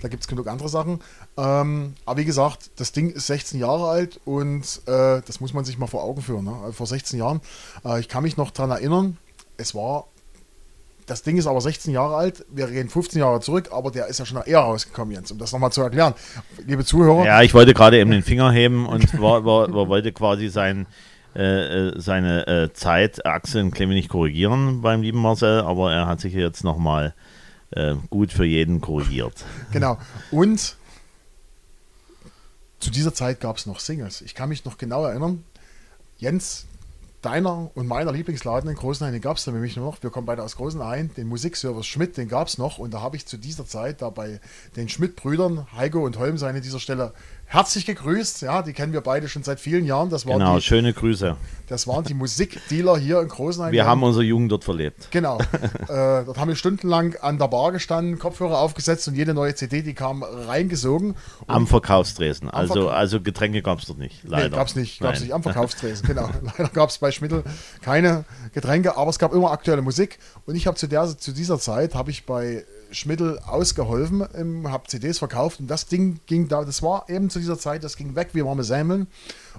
Da 0.00 0.08
gibt 0.08 0.22
es 0.22 0.28
genug 0.28 0.46
andere 0.48 0.68
Sachen. 0.68 1.00
Ähm, 1.36 1.94
aber 2.06 2.20
wie 2.20 2.24
gesagt, 2.24 2.70
das 2.76 2.92
Ding 2.92 3.10
ist 3.10 3.26
16 3.26 3.60
Jahre 3.60 3.88
alt 3.88 4.20
und 4.24 4.80
äh, 4.86 5.20
das 5.26 5.40
muss 5.40 5.52
man 5.52 5.64
sich 5.64 5.78
mal 5.78 5.86
vor 5.86 6.02
Augen 6.02 6.22
führen. 6.22 6.44
Ne? 6.44 6.54
Also 6.62 6.72
vor 6.72 6.86
16 6.86 7.18
Jahren. 7.18 7.40
Äh, 7.84 8.00
ich 8.00 8.08
kann 8.08 8.22
mich 8.22 8.36
noch 8.36 8.50
daran 8.50 8.70
erinnern, 8.70 9.18
es 9.56 9.74
war 9.74 10.06
das 11.06 11.22
Ding 11.22 11.36
ist 11.36 11.46
aber 11.46 11.60
16 11.60 11.92
Jahre 11.92 12.16
alt, 12.16 12.44
wir 12.48 12.66
gehen 12.68 12.88
15 12.88 13.20
Jahre 13.20 13.40
zurück, 13.40 13.70
aber 13.72 13.90
der 13.90 14.06
ist 14.06 14.18
ja 14.18 14.26
schon 14.26 14.40
eher 14.42 14.60
rausgekommen, 14.60 15.14
Jens, 15.14 15.30
um 15.30 15.38
das 15.38 15.52
nochmal 15.52 15.72
zu 15.72 15.82
erklären. 15.82 16.14
Liebe 16.66 16.84
Zuhörer, 16.84 17.24
Ja, 17.24 17.42
ich 17.42 17.52
wollte 17.54 17.74
gerade 17.74 17.98
eben 17.98 18.10
den 18.10 18.22
Finger 18.22 18.50
heben 18.52 18.86
und 18.86 19.20
war, 19.20 19.44
war, 19.44 19.72
war, 19.72 19.88
wollte 19.88 20.12
quasi 20.12 20.48
sein, 20.48 20.86
äh, 21.34 21.42
äh, 21.88 22.00
seine 22.00 22.46
äh, 22.46 22.72
Zeitachse 22.72 23.60
ein 23.60 23.70
klein 23.70 23.90
wenig 23.90 24.08
korrigieren 24.08 24.80
beim 24.80 25.02
lieben 25.02 25.20
Marcel, 25.20 25.60
aber 25.60 25.92
er 25.92 26.06
hat 26.06 26.20
sich 26.20 26.32
jetzt 26.32 26.64
nochmal 26.64 27.14
äh, 27.70 27.94
gut 28.08 28.32
für 28.32 28.44
jeden 28.44 28.80
korrigiert. 28.80 29.44
genau. 29.72 29.98
Und 30.30 30.76
zu 32.80 32.90
dieser 32.90 33.14
Zeit 33.14 33.40
gab 33.40 33.56
es 33.56 33.66
noch 33.66 33.80
Singles. 33.80 34.20
Ich 34.20 34.34
kann 34.34 34.48
mich 34.48 34.64
noch 34.64 34.78
genau 34.78 35.04
erinnern, 35.04 35.42
Jens, 36.18 36.66
deiner 37.24 37.70
und 37.74 37.86
meiner 37.86 38.12
Lieblingsladen 38.12 38.68
in 38.68 38.76
Großenhain, 38.76 39.12
den 39.12 39.22
gab 39.22 39.36
es 39.36 39.44
da 39.44 39.52
nämlich 39.52 39.76
noch. 39.76 40.02
Wir 40.02 40.10
kommen 40.10 40.26
beide 40.26 40.42
aus 40.42 40.56
Großenhain. 40.56 41.10
Den 41.16 41.28
Musikservice 41.28 41.86
Schmidt, 41.86 42.16
den 42.16 42.28
gab 42.28 42.48
es 42.48 42.58
noch. 42.58 42.78
Und 42.78 42.92
da 42.92 43.00
habe 43.00 43.16
ich 43.16 43.26
zu 43.26 43.38
dieser 43.38 43.66
Zeit 43.66 44.02
da 44.02 44.10
bei 44.10 44.40
den 44.76 44.88
Schmidt-Brüdern, 44.88 45.66
Heiko 45.76 46.04
und 46.04 46.18
Holm 46.18 46.36
an 46.42 46.60
dieser 46.60 46.80
Stelle 46.80 47.12
herzlich 47.54 47.86
gegrüßt. 47.86 48.42
Ja, 48.42 48.62
die 48.62 48.72
kennen 48.72 48.92
wir 48.92 49.00
beide 49.00 49.28
schon 49.28 49.42
seit 49.44 49.60
vielen 49.60 49.84
Jahren. 49.84 50.10
Das 50.10 50.26
waren 50.26 50.38
Genau, 50.40 50.56
die, 50.56 50.62
schöne 50.62 50.92
Grüße. 50.92 51.36
das 51.68 51.86
waren 51.86 52.04
die 52.04 52.14
Musikdealer 52.14 52.98
hier 52.98 53.20
in 53.20 53.28
Großenhain. 53.28 53.72
Wir 53.72 53.86
haben 53.86 54.02
unsere 54.02 54.24
Jugend 54.24 54.50
dort 54.52 54.64
verlebt. 54.64 55.08
Genau. 55.12 55.38
äh, 55.88 56.24
dort 56.24 56.36
haben 56.36 56.48
wir 56.48 56.56
stundenlang 56.56 57.14
an 57.22 57.38
der 57.38 57.48
Bar 57.48 57.72
gestanden, 57.72 58.18
Kopfhörer 58.18 58.58
aufgesetzt 58.58 59.06
und 59.08 59.14
jede 59.14 59.34
neue 59.34 59.54
CD, 59.54 59.82
die 59.82 59.94
kam, 59.94 60.22
reingesogen. 60.24 61.14
Am 61.46 61.66
Verkaufstresen. 61.66 62.50
Also, 62.50 62.74
Verkauf- 62.74 62.92
also 62.92 63.20
Getränke 63.20 63.62
gab 63.62 63.78
es 63.78 63.86
dort 63.86 63.98
nicht. 63.98 64.24
Leider. 64.24 64.48
Nee, 64.50 64.56
gab 64.56 64.66
es 64.66 64.74
nicht, 64.74 65.00
gab's 65.00 65.20
Nein. 65.20 65.28
nicht 65.28 65.34
am 65.34 65.42
Verkaufstresen. 65.44 66.06
genau. 66.06 66.28
Leider 66.42 66.68
gab 66.70 66.90
es 66.90 66.98
bei 66.98 67.12
Schmittel 67.12 67.44
keine 67.82 68.24
Getränke, 68.52 68.96
aber 68.96 69.10
es 69.10 69.18
gab 69.18 69.32
immer 69.32 69.52
aktuelle 69.52 69.82
Musik. 69.82 70.18
Und 70.46 70.56
ich 70.56 70.66
habe 70.66 70.76
zu, 70.76 70.88
der, 70.88 71.16
zu 71.16 71.32
dieser 71.32 71.58
Zeit, 71.60 71.94
habe 71.94 72.10
ich 72.10 72.26
bei 72.26 72.64
Schmittel 72.94 73.38
ausgeholfen, 73.40 74.26
ähm, 74.34 74.70
habe 74.70 74.86
CDs 74.88 75.18
verkauft 75.18 75.60
und 75.60 75.66
das 75.68 75.86
Ding 75.86 76.20
ging 76.26 76.48
da, 76.48 76.64
das 76.64 76.82
war 76.82 77.08
eben 77.08 77.30
zu 77.30 77.38
dieser 77.38 77.58
Zeit, 77.58 77.84
das 77.84 77.96
ging 77.96 78.14
weg 78.14 78.30
wie 78.32 78.44
warme 78.44 78.64
Semmeln 78.64 79.06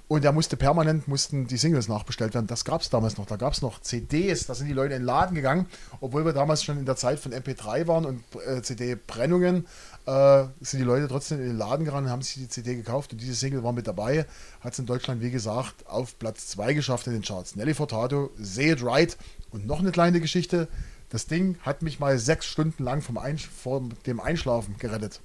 und 0.07 0.23
da 0.23 0.31
musste 0.31 0.57
permanent, 0.57 1.07
mussten 1.07 1.47
die 1.47 1.57
Singles 1.57 1.87
nachbestellt 1.87 2.33
werden. 2.33 2.47
Das 2.47 2.65
gab 2.65 2.81
es 2.81 2.89
damals 2.89 3.17
noch, 3.17 3.25
da 3.25 3.35
gab 3.35 3.53
es 3.53 3.61
noch 3.61 3.81
CDs, 3.81 4.45
da 4.45 4.55
sind 4.55 4.67
die 4.67 4.73
Leute 4.73 4.95
in 4.95 5.01
den 5.01 5.05
Laden 5.05 5.35
gegangen, 5.35 5.67
obwohl 5.99 6.25
wir 6.25 6.33
damals 6.33 6.63
schon 6.63 6.77
in 6.77 6.85
der 6.85 6.95
Zeit 6.95 7.19
von 7.19 7.33
MP3 7.33 7.87
waren 7.87 8.05
und 8.05 8.23
äh, 8.45 8.61
CD-Brennungen, 8.61 9.65
äh, 10.05 10.43
sind 10.61 10.79
die 10.79 10.85
Leute 10.85 11.07
trotzdem 11.07 11.39
in 11.39 11.47
den 11.47 11.57
Laden 11.57 11.85
gerannt 11.85 12.07
und 12.07 12.11
haben 12.11 12.21
sich 12.21 12.35
die 12.35 12.47
CD 12.47 12.75
gekauft 12.75 13.11
und 13.11 13.21
diese 13.21 13.35
Single 13.35 13.63
war 13.63 13.73
mit 13.73 13.87
dabei, 13.87 14.25
hat 14.61 14.73
es 14.73 14.79
in 14.79 14.85
Deutschland, 14.85 15.21
wie 15.21 15.31
gesagt, 15.31 15.87
auf 15.87 16.17
Platz 16.19 16.47
2 16.47 16.73
geschafft 16.73 17.07
in 17.07 17.13
den 17.13 17.21
Charts. 17.21 17.55
Nelly 17.55 17.73
Furtado, 17.73 18.31
Say 18.37 18.71
It 18.71 18.83
Right 18.83 19.17
und 19.51 19.65
noch 19.65 19.79
eine 19.79 19.91
kleine 19.91 20.19
Geschichte, 20.19 20.67
das 21.09 21.27
Ding 21.27 21.57
hat 21.61 21.81
mich 21.81 21.99
mal 21.99 22.17
sechs 22.17 22.45
Stunden 22.45 22.83
lang 22.83 23.01
vom 23.01 23.17
Ein 23.17 23.37
vor 23.37 23.81
dem 24.05 24.19
Einschlafen 24.19 24.75
gerettet. 24.79 25.21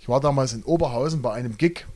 Ich 0.00 0.08
war 0.08 0.20
damals 0.20 0.52
in 0.52 0.62
Oberhausen 0.64 1.22
bei 1.22 1.32
einem 1.32 1.58
Gig 1.58 1.86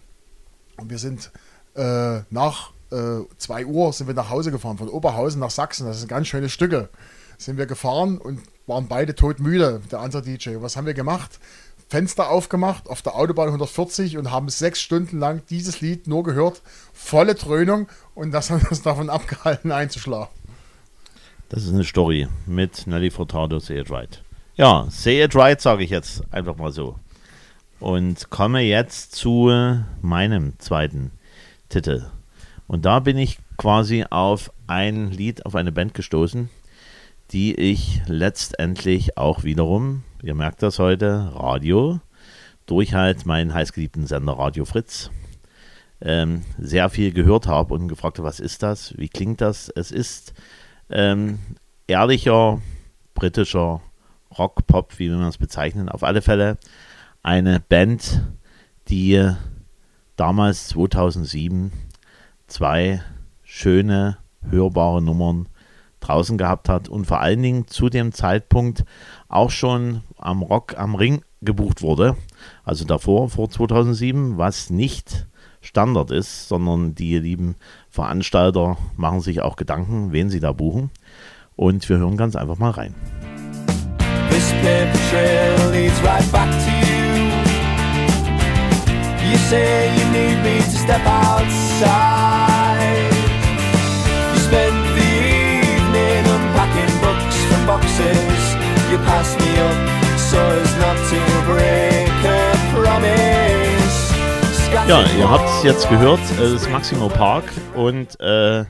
und 0.76 0.90
wir 0.90 0.98
sind 0.98 1.30
äh, 1.74 2.20
nach 2.30 2.74
2 2.90 3.66
Uhr 3.66 3.92
sind 3.92 4.06
wir 4.06 4.14
nach 4.14 4.30
Hause 4.30 4.52
gefahren, 4.52 4.78
von 4.78 4.88
Oberhausen 4.88 5.40
nach 5.40 5.50
Sachsen. 5.50 5.86
Das 5.86 5.98
sind 5.98 6.08
ganz 6.08 6.28
schöne 6.28 6.48
Stücke. 6.48 6.90
Sind 7.38 7.58
wir 7.58 7.66
gefahren 7.66 8.18
und 8.18 8.40
waren 8.66 8.86
beide 8.86 9.14
todmüde, 9.14 9.80
der 9.90 10.00
andere 10.00 10.22
DJ. 10.22 10.56
Was 10.60 10.76
haben 10.76 10.86
wir 10.86 10.94
gemacht? 10.94 11.40
Fenster 11.88 12.30
aufgemacht 12.30 12.88
auf 12.88 13.02
der 13.02 13.16
Autobahn 13.16 13.48
140 13.48 14.16
und 14.16 14.30
haben 14.30 14.48
sechs 14.48 14.80
Stunden 14.80 15.18
lang 15.18 15.42
dieses 15.50 15.80
Lied 15.80 16.06
nur 16.06 16.22
gehört. 16.22 16.62
Volle 16.92 17.34
Dröhnung 17.34 17.88
und 18.14 18.30
das 18.30 18.50
hat 18.50 18.70
uns 18.70 18.82
davon 18.82 19.10
abgehalten, 19.10 19.72
einzuschlafen. 19.72 20.32
Das 21.54 21.62
ist 21.62 21.72
eine 21.72 21.84
Story 21.84 22.26
mit 22.46 22.88
Nelly 22.88 23.12
Furtado, 23.12 23.60
Say 23.60 23.78
It 23.78 23.88
Right. 23.88 24.20
Ja, 24.56 24.88
Say 24.90 25.22
It 25.22 25.36
Right 25.36 25.60
sage 25.60 25.84
ich 25.84 25.90
jetzt 25.90 26.24
einfach 26.32 26.56
mal 26.56 26.72
so. 26.72 26.98
Und 27.78 28.28
komme 28.28 28.62
jetzt 28.62 29.14
zu 29.14 29.52
meinem 30.02 30.58
zweiten 30.58 31.12
Titel. 31.68 32.06
Und 32.66 32.84
da 32.84 32.98
bin 32.98 33.16
ich 33.16 33.38
quasi 33.56 34.04
auf 34.10 34.50
ein 34.66 35.12
Lied, 35.12 35.46
auf 35.46 35.54
eine 35.54 35.70
Band 35.70 35.94
gestoßen, 35.94 36.50
die 37.30 37.54
ich 37.54 38.02
letztendlich 38.08 39.16
auch 39.16 39.44
wiederum, 39.44 40.02
ihr 40.24 40.34
merkt 40.34 40.60
das 40.60 40.80
heute, 40.80 41.30
Radio, 41.36 42.00
durch 42.66 42.94
halt 42.94 43.26
meinen 43.26 43.54
heißgeliebten 43.54 44.08
Sender 44.08 44.32
Radio 44.32 44.64
Fritz, 44.64 45.12
ähm, 46.00 46.42
sehr 46.58 46.90
viel 46.90 47.12
gehört 47.12 47.46
habe 47.46 47.74
und 47.74 47.86
gefragt 47.86 48.18
habe, 48.18 48.26
was 48.26 48.40
ist 48.40 48.64
das, 48.64 48.98
wie 48.98 49.08
klingt 49.08 49.40
das? 49.40 49.68
Es 49.68 49.92
ist 49.92 50.34
ähm, 50.90 51.38
ehrlicher 51.86 52.60
britischer 53.14 53.80
Rock, 54.38 54.66
Pop, 54.66 54.98
wie 54.98 55.10
will 55.10 55.18
man 55.18 55.28
es 55.28 55.38
bezeichnen. 55.38 55.88
Auf 55.88 56.02
alle 56.02 56.22
Fälle 56.22 56.56
eine 57.22 57.60
Band, 57.60 58.22
die 58.88 59.30
damals 60.16 60.68
2007 60.68 61.72
zwei 62.46 63.02
schöne, 63.42 64.18
hörbare 64.48 65.00
Nummern 65.00 65.48
draußen 66.00 66.36
gehabt 66.36 66.68
hat 66.68 66.88
und 66.88 67.06
vor 67.06 67.20
allen 67.20 67.42
Dingen 67.42 67.66
zu 67.66 67.88
dem 67.88 68.12
Zeitpunkt 68.12 68.84
auch 69.28 69.50
schon 69.50 70.02
am 70.18 70.42
Rock 70.42 70.76
am 70.76 70.94
Ring 70.94 71.24
gebucht 71.40 71.82
wurde. 71.82 72.16
Also 72.62 72.84
davor, 72.84 73.30
vor 73.30 73.48
2007, 73.48 74.36
was 74.36 74.70
nicht 74.70 75.26
Standard 75.64 76.10
ist, 76.10 76.48
sondern 76.48 76.94
die 76.94 77.18
lieben 77.18 77.56
Veranstalter 77.88 78.76
machen 78.96 79.20
sich 79.20 79.40
auch 79.40 79.56
Gedanken, 79.56 80.12
wen 80.12 80.28
sie 80.30 80.40
da 80.40 80.52
buchen. 80.52 80.90
Und 81.56 81.88
wir 81.88 81.98
hören 81.98 82.16
ganz 82.16 82.36
einfach 82.36 82.58
mal 82.58 82.70
rein. 82.70 82.94
This 84.30 84.52
paper 84.62 84.98
trail 85.10 85.70
leads 85.72 86.02
right 86.02 86.32
back 86.32 86.50
to 86.50 86.70
you. 86.70 86.94
You 89.30 89.38
say 89.38 89.90
you 89.96 90.04
need 90.12 90.42
me 90.42 90.58
to 90.58 90.76
step 90.76 91.04
outside. 91.06 92.34
You 94.32 94.40
spend 94.40 94.76
the 94.94 95.10
evening 95.74 96.24
unpacking 96.26 96.94
books 97.00 97.36
from 97.48 97.66
boxes. 97.66 98.56
You 98.90 98.98
pass 98.98 99.36
me 99.38 99.58
up 99.58 99.76
so 100.18 100.38
as 100.38 100.76
not 100.78 100.98
to 101.10 101.18
break 101.46 102.08
a 102.24 102.54
promise. 102.74 103.33
Ja, 104.86 105.02
ihr 105.16 105.30
habt 105.30 105.48
es 105.48 105.62
jetzt 105.62 105.88
gehört, 105.88 106.20
es 106.38 106.52
ist 106.52 106.70
Maximo 106.70 107.08
Park 107.08 107.44
und 107.74 108.20
äh, 108.20 108.66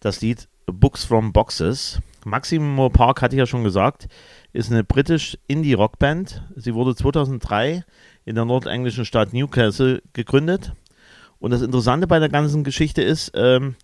das 0.00 0.20
Lied 0.20 0.48
Books 0.66 1.06
from 1.06 1.32
Boxes. 1.32 1.98
Maximo 2.26 2.90
Park, 2.90 3.22
hatte 3.22 3.36
ich 3.36 3.38
ja 3.38 3.46
schon 3.46 3.64
gesagt, 3.64 4.06
ist 4.52 4.70
eine 4.70 4.84
britisch-Indie-Rockband. 4.84 6.42
Sie 6.56 6.74
wurde 6.74 6.94
2003 6.94 7.84
in 8.26 8.34
der 8.34 8.44
nordenglischen 8.44 9.06
Stadt 9.06 9.32
Newcastle 9.32 10.02
gegründet. 10.12 10.74
Und 11.38 11.52
das 11.52 11.62
Interessante 11.62 12.06
bei 12.06 12.18
der 12.18 12.28
ganzen 12.28 12.62
Geschichte 12.62 13.00
ist, 13.00 13.32
ähm, 13.34 13.76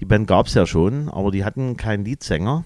die 0.00 0.04
Band 0.04 0.26
gab 0.26 0.48
es 0.48 0.54
ja 0.54 0.66
schon, 0.66 1.08
aber 1.08 1.30
die 1.30 1.44
hatten 1.44 1.76
keinen 1.76 2.04
Leadsänger. 2.04 2.64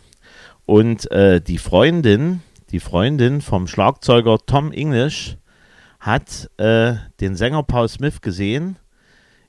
Und 0.64 1.10
äh, 1.10 1.42
die 1.42 1.58
Freundin, 1.58 2.40
die 2.70 2.80
Freundin 2.80 3.42
vom 3.42 3.66
Schlagzeuger 3.66 4.38
Tom 4.46 4.72
English, 4.72 5.36
hat 6.00 6.50
äh, 6.58 6.94
den 7.20 7.36
Sänger 7.36 7.62
Paul 7.62 7.88
Smith 7.88 8.20
gesehen 8.20 8.76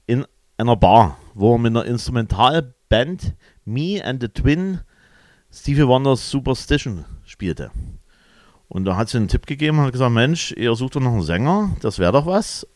in 0.06 0.26
einer 0.58 0.76
Bar, 0.76 1.18
wo 1.34 1.56
er 1.56 1.60
mit 1.60 1.72
einer 1.72 1.86
Instrumentalband 1.86 3.36
Me 3.66 4.02
and 4.04 4.22
the 4.22 4.30
Twin 4.30 4.80
Stevie 5.52 5.88
Wonders 5.88 6.30
Superstition 6.30 7.06
spielte. 7.26 7.72
Und 8.70 8.86
da 8.86 8.98
hat 8.98 9.10
sie 9.10 9.18
einen 9.18 9.28
Tipp 9.28 9.46
gegeben 9.46 9.80
und 9.80 9.86
hat 9.86 9.94
gesagt, 9.94 10.12
Mensch, 10.12 10.52
ihr 10.52 10.76
sucht 10.76 10.96
doch 10.96 11.02
noch 11.02 11.14
einen 11.14 11.22
Sänger, 11.22 11.76
das 11.82 12.00
wäre 12.00 12.12
doch 12.12 12.26
was. 12.26 12.68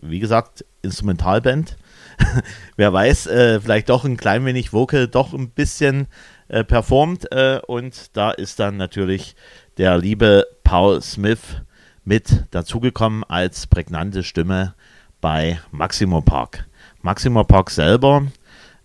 Wie 0.00 0.18
gesagt, 0.18 0.64
Instrumentalband. 0.82 1.76
Wer 2.76 2.92
weiß, 2.92 3.26
äh, 3.26 3.60
vielleicht 3.60 3.88
doch 3.88 4.04
ein 4.04 4.16
klein 4.16 4.44
wenig 4.44 4.72
Vocal, 4.72 5.08
doch 5.08 5.32
ein 5.32 5.50
bisschen 5.50 6.06
äh, 6.48 6.64
performt. 6.64 7.30
Äh, 7.32 7.60
und 7.66 8.16
da 8.16 8.30
ist 8.30 8.60
dann 8.60 8.76
natürlich 8.76 9.36
der 9.78 9.98
liebe 9.98 10.46
Paul 10.64 11.02
Smith 11.02 11.62
mit 12.06 12.44
dazugekommen 12.52 13.24
als 13.24 13.66
prägnante 13.66 14.22
Stimme 14.22 14.74
bei 15.20 15.60
Maximo 15.72 16.22
Park. 16.22 16.66
Maximo 17.02 17.44
Park 17.44 17.70
selber 17.70 18.26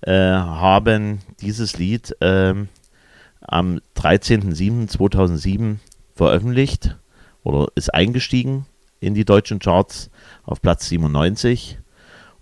äh, 0.01 0.11
haben 0.11 1.19
dieses 1.39 1.77
Lied 1.77 2.15
ähm, 2.19 2.67
am 3.41 3.79
13.07.2007 3.95 5.77
veröffentlicht 6.15 6.97
oder 7.43 7.67
ist 7.75 7.93
eingestiegen 7.93 8.65
in 8.99 9.13
die 9.13 9.25
deutschen 9.25 9.59
Charts 9.59 10.09
auf 10.43 10.61
Platz 10.61 10.89
97 10.89 11.77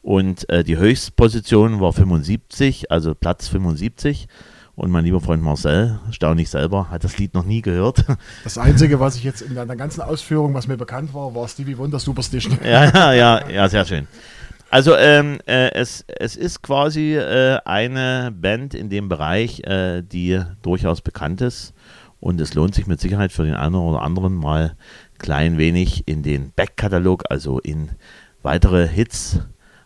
und 0.02 0.50
äh, 0.50 0.64
die 0.64 0.78
Höchstposition 0.78 1.82
war 1.82 1.92
75, 1.92 2.90
also 2.90 3.14
Platz 3.16 3.50
75 3.50 4.30
und 4.80 4.92
mein 4.92 5.04
lieber 5.04 5.20
Freund 5.20 5.44
Marcel, 5.44 6.00
erstaunlich 6.08 6.50
selber, 6.50 6.90
hat 6.90 7.04
das 7.04 7.18
Lied 7.18 7.34
noch 7.34 7.44
nie 7.44 7.62
gehört. 7.62 8.06
Das 8.44 8.58
Einzige, 8.58 9.00
was 9.00 9.16
ich 9.16 9.24
jetzt 9.24 9.42
in 9.42 9.56
deiner 9.56 9.76
ganzen 9.76 10.02
Ausführung, 10.02 10.54
was 10.54 10.68
mir 10.68 10.78
bekannt 10.78 11.14
war, 11.14 11.36
war 11.36 11.48
Stevie 11.48 11.78
Wonder 11.78 12.00
Superstition. 12.00 12.58
ja, 12.64 12.86
ja, 12.86 13.14
ja, 13.14 13.50
ja, 13.50 13.70
sehr 13.70 13.86
schön. 13.86 14.08
Also 14.72 14.96
ähm, 14.96 15.40
äh, 15.46 15.72
es, 15.74 16.06
es 16.08 16.36
ist 16.36 16.62
quasi 16.62 17.16
äh, 17.16 17.60
eine 17.66 18.32
Band 18.34 18.74
in 18.74 18.90
dem 18.90 19.10
Bereich, 19.10 19.62
äh, 19.66 20.02
die 20.02 20.42
durchaus 20.62 21.02
bekannt 21.02 21.42
ist 21.42 21.74
und 22.20 22.40
es 22.40 22.54
lohnt 22.54 22.76
sich 22.76 22.88
mit 22.88 23.00
Sicherheit 23.00 23.32
für 23.32 23.44
den 23.44 23.56
einen 23.56 23.76
oder 23.76 24.02
anderen 24.02 24.36
mal 24.36 24.76
klein 25.18 25.58
wenig 25.58 26.08
in 26.08 26.24
den 26.24 26.52
Backkatalog, 26.56 27.24
also 27.30 27.60
in 27.60 27.92
weitere 28.42 28.88
Hits 28.88 29.40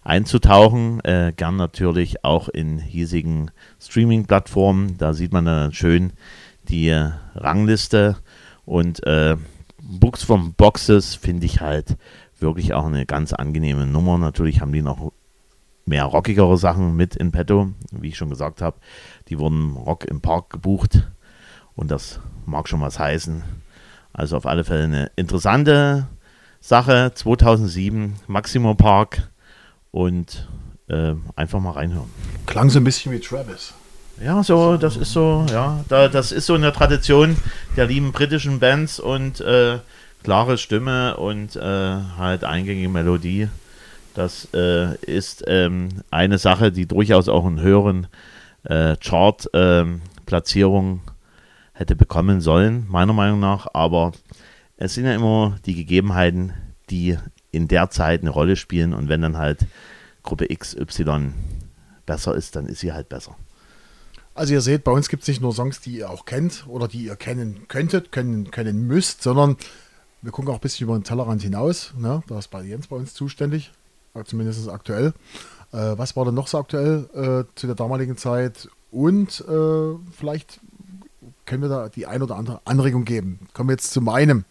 einzutauchen. 0.03 0.99
Äh, 1.03 1.33
gern 1.35 1.55
natürlich 1.55 2.23
auch 2.23 2.49
in 2.49 2.77
hiesigen 2.77 3.51
Streaming-Plattformen. 3.79 4.97
Da 4.97 5.13
sieht 5.13 5.33
man 5.33 5.45
dann 5.45 5.73
schön 5.73 6.13
die 6.69 6.89
äh, 6.89 7.11
Rangliste 7.35 8.17
und 8.65 9.05
äh, 9.05 9.37
Books 9.81 10.23
from 10.23 10.53
Boxes 10.53 11.15
finde 11.15 11.45
ich 11.45 11.59
halt 11.59 11.97
wirklich 12.39 12.73
auch 12.73 12.85
eine 12.85 13.05
ganz 13.05 13.33
angenehme 13.33 13.85
Nummer. 13.85 14.17
Natürlich 14.17 14.61
haben 14.61 14.71
die 14.71 14.81
noch 14.81 15.11
mehr 15.85 16.05
rockigere 16.05 16.57
Sachen 16.57 16.95
mit 16.95 17.15
in 17.15 17.31
petto, 17.31 17.73
wie 17.91 18.09
ich 18.09 18.17
schon 18.17 18.29
gesagt 18.29 18.61
habe. 18.61 18.77
Die 19.27 19.39
wurden 19.39 19.75
Rock 19.75 20.05
im 20.05 20.21
Park 20.21 20.49
gebucht 20.49 21.09
und 21.75 21.91
das 21.91 22.19
mag 22.45 22.69
schon 22.69 22.81
was 22.81 22.99
heißen. 22.99 23.43
Also 24.13 24.37
auf 24.37 24.45
alle 24.45 24.63
Fälle 24.63 24.83
eine 24.83 25.11
interessante 25.15 26.07
Sache. 26.61 27.11
2007 27.13 28.15
Maximo 28.27 28.75
Park 28.75 29.32
und 29.93 30.49
äh, 30.89 31.13
einfach 31.35 31.61
mal 31.61 31.71
reinhören. 31.71 32.09
Klang 32.47 32.69
so 32.69 32.79
ein 32.79 32.83
bisschen 32.83 33.13
wie 33.13 33.19
Travis. 33.19 33.73
Ja, 34.21 34.43
so, 34.43 34.77
das 34.77 34.97
ist 34.97 35.13
so, 35.13 35.45
ja, 35.49 35.83
da, 35.87 36.07
das 36.07 36.31
ist 36.31 36.47
so 36.47 36.55
eine 36.55 36.73
Tradition 36.73 37.37
der 37.77 37.85
lieben 37.85 38.11
britischen 38.11 38.59
Bands 38.59 38.99
und 38.99 39.39
äh, 39.41 39.77
klare 40.23 40.57
Stimme 40.57 41.15
und 41.17 41.55
äh, 41.55 41.95
halt 42.17 42.43
eingängige 42.43 42.89
Melodie. 42.89 43.49
Das 44.13 44.47
äh, 44.53 44.95
ist 44.97 45.43
ähm, 45.47 45.89
eine 46.11 46.37
Sache, 46.37 46.71
die 46.71 46.85
durchaus 46.87 47.29
auch 47.29 47.45
einen 47.45 47.61
höheren 47.61 48.07
äh, 48.63 48.95
Chart-Platzierung 48.97 51.01
hätte 51.73 51.95
bekommen 51.95 52.41
sollen, 52.41 52.85
meiner 52.89 53.13
Meinung 53.13 53.39
nach. 53.39 53.67
Aber 53.73 54.11
es 54.77 54.95
sind 54.95 55.05
ja 55.05 55.13
immer 55.13 55.57
die 55.65 55.75
Gegebenheiten, 55.75 56.53
die 56.89 57.17
in 57.53 57.69
der 57.69 57.89
Zeit 57.89 58.21
eine 58.21 58.31
Rolle 58.31 58.57
spielen. 58.57 58.93
Und 58.93 59.07
wenn 59.07 59.21
dann 59.21 59.37
halt 59.37 59.65
Gruppe 60.23 60.47
XY 60.47 61.31
besser 62.05 62.35
ist, 62.35 62.57
dann 62.57 62.65
ist 62.65 62.79
sie 62.79 62.91
halt 62.91 63.07
besser. 63.07 63.37
Also 64.35 64.53
ihr 64.53 64.61
seht, 64.61 64.83
bei 64.83 64.91
uns 64.91 65.09
gibt 65.09 65.21
es 65.21 65.27
nicht 65.27 65.41
nur 65.41 65.53
Songs, 65.53 65.79
die 65.79 65.97
ihr 65.97 66.09
auch 66.09 66.25
kennt 66.25 66.65
oder 66.67 66.87
die 66.87 67.05
ihr 67.05 67.15
kennen 67.15 67.67
könntet, 67.67 68.11
können, 68.11 68.49
können 68.49 68.87
müsst, 68.87 69.21
sondern 69.21 69.57
wir 70.23 70.31
gucken 70.31 70.49
auch 70.49 70.55
ein 70.55 70.61
bisschen 70.61 70.85
über 70.85 70.97
den 70.97 71.03
Tellerrand 71.03 71.43
hinaus. 71.43 71.93
Ne? 71.97 72.23
Da 72.27 72.39
ist 72.39 72.49
bei 72.49 72.63
Jens 72.63 72.87
bei 72.87 72.95
uns 72.95 73.13
zuständig, 73.13 73.71
äh, 74.15 74.23
zumindest 74.23 74.67
aktuell. 74.69 75.13
Äh, 75.71 75.97
was 75.97 76.15
war 76.15 76.25
denn 76.25 76.33
noch 76.33 76.47
so 76.47 76.57
aktuell 76.57 77.09
äh, 77.13 77.55
zu 77.55 77.67
der 77.67 77.75
damaligen 77.75 78.17
Zeit? 78.17 78.69
Und 78.89 79.41
äh, 79.47 79.95
vielleicht 80.11 80.59
können 81.45 81.61
wir 81.61 81.69
da 81.69 81.89
die 81.89 82.07
ein 82.07 82.23
oder 82.23 82.35
andere 82.35 82.61
Anregung 82.65 83.05
geben. 83.05 83.47
Kommen 83.53 83.69
wir 83.69 83.73
jetzt 83.73 83.91
zu 83.91 84.01
meinem 84.01 84.45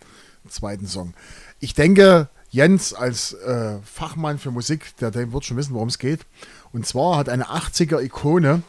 zweiten 0.48 0.86
Song. 0.86 1.14
Ich 1.58 1.74
denke, 1.74 2.28
Jens 2.52 2.92
als 2.92 3.32
äh, 3.32 3.78
Fachmann 3.82 4.38
für 4.38 4.50
Musik, 4.50 4.94
der, 4.98 5.10
der 5.10 5.32
wird 5.32 5.44
schon 5.44 5.56
wissen, 5.56 5.72
worum 5.72 5.88
es 5.88 5.98
geht. 5.98 6.20
Und 6.70 6.86
zwar 6.86 7.16
hat 7.16 7.30
eine 7.30 7.46
80er-Ikone 7.46 8.62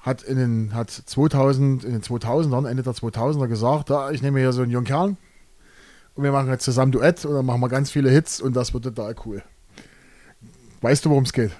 hat 0.00 0.22
in 0.22 0.38
den 0.38 0.74
hat 0.74 0.90
2000 0.90 1.84
in 1.84 1.92
den 1.92 2.02
2000ern 2.02 2.66
Ende 2.66 2.82
der 2.82 2.94
2000er 2.94 3.46
gesagt, 3.46 3.90
da 3.90 4.10
ich 4.10 4.22
nehme 4.22 4.40
hier 4.40 4.52
so 4.52 4.62
einen 4.62 4.70
jungen 4.70 4.86
Kerl 4.86 5.16
und 6.14 6.24
wir 6.24 6.32
machen 6.32 6.48
jetzt 6.48 6.64
zusammen 6.64 6.92
Duett 6.92 7.26
und 7.26 7.34
dann 7.34 7.44
machen 7.44 7.60
wir 7.60 7.68
ganz 7.68 7.90
viele 7.90 8.08
Hits 8.08 8.40
und 8.40 8.56
das 8.56 8.72
wird 8.72 8.84
total 8.84 9.14
cool. 9.26 9.42
Weißt 10.80 11.04
du, 11.04 11.10
worum 11.10 11.24
es 11.24 11.34
geht? 11.34 11.50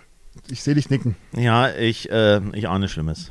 Ich 0.49 0.63
sehe 0.63 0.75
dich 0.75 0.89
nicken. 0.89 1.15
Ja, 1.33 1.69
ich, 1.75 2.11
äh, 2.11 2.41
ich 2.55 2.69
ahne 2.69 2.89
Schlimmes. 2.89 3.31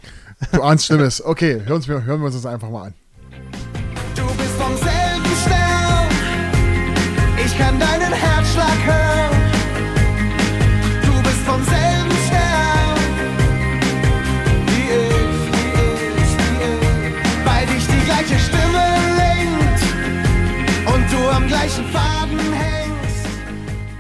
Du 0.52 0.62
ahnst 0.62 0.86
Schlimmes. 0.86 1.24
Okay, 1.24 1.64
hören 1.66 1.88
wir, 1.88 2.04
hören 2.04 2.20
wir 2.20 2.28
uns 2.28 2.36
das 2.36 2.46
einfach 2.46 2.70
mal 2.70 2.88
an. 2.88 2.94
Du 4.16 4.28
bist 4.36 4.52
vom 4.52 4.78
selben 4.78 4.97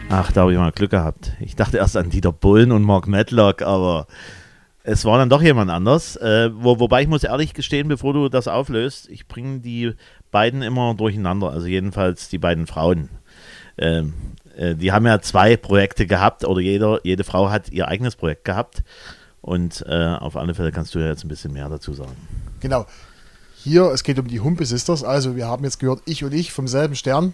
Ach, 0.09 0.31
da 0.31 0.41
habe 0.41 0.53
ich 0.53 0.57
mal 0.57 0.71
Glück 0.71 0.91
gehabt. 0.91 1.33
Ich 1.41 1.57
dachte 1.57 1.77
erst 1.77 1.97
an 1.97 2.09
Dieter 2.09 2.31
Bohlen 2.31 2.71
und 2.71 2.83
Mark 2.83 3.07
Medlock, 3.07 3.61
aber 3.61 4.07
es 4.83 5.03
war 5.03 5.17
dann 5.17 5.29
doch 5.29 5.41
jemand 5.41 5.69
anders. 5.69 6.15
Äh, 6.15 6.49
wo, 6.53 6.79
wobei 6.79 7.01
ich 7.01 7.09
muss 7.09 7.25
ehrlich 7.25 7.53
gestehen, 7.53 7.89
bevor 7.89 8.13
du 8.13 8.29
das 8.29 8.47
auflöst, 8.47 9.09
ich 9.09 9.27
bringe 9.27 9.59
die 9.59 9.93
beiden 10.31 10.61
immer 10.61 10.93
durcheinander. 10.95 11.49
Also 11.49 11.67
jedenfalls 11.67 12.29
die 12.29 12.37
beiden 12.37 12.67
Frauen. 12.67 13.09
Ähm, 13.77 14.13
äh, 14.55 14.75
die 14.75 14.93
haben 14.93 15.05
ja 15.05 15.19
zwei 15.19 15.57
Projekte 15.57 16.07
gehabt 16.07 16.45
oder 16.45 16.61
jeder, 16.61 17.01
jede 17.03 17.25
Frau 17.25 17.49
hat 17.49 17.69
ihr 17.69 17.89
eigenes 17.89 18.15
Projekt 18.15 18.45
gehabt. 18.45 18.85
Und 19.41 19.83
äh, 19.87 20.15
auf 20.15 20.37
alle 20.37 20.55
Fälle 20.55 20.71
kannst 20.71 20.95
du 20.95 20.99
ja 20.99 21.07
jetzt 21.07 21.25
ein 21.25 21.29
bisschen 21.29 21.51
mehr 21.51 21.67
dazu 21.67 21.93
sagen. 21.93 22.15
Genau. 22.61 22.85
Hier, 23.57 23.91
es 23.91 24.03
geht 24.03 24.19
um 24.19 24.27
die 24.27 24.39
Humpe 24.39 24.65
Sisters. 24.65 25.03
Also, 25.03 25.35
wir 25.35 25.47
haben 25.47 25.65
jetzt 25.65 25.79
gehört, 25.79 26.01
ich 26.05 26.23
und 26.23 26.33
ich 26.33 26.53
vom 26.53 26.67
selben 26.67 26.95
Stern. 26.95 27.33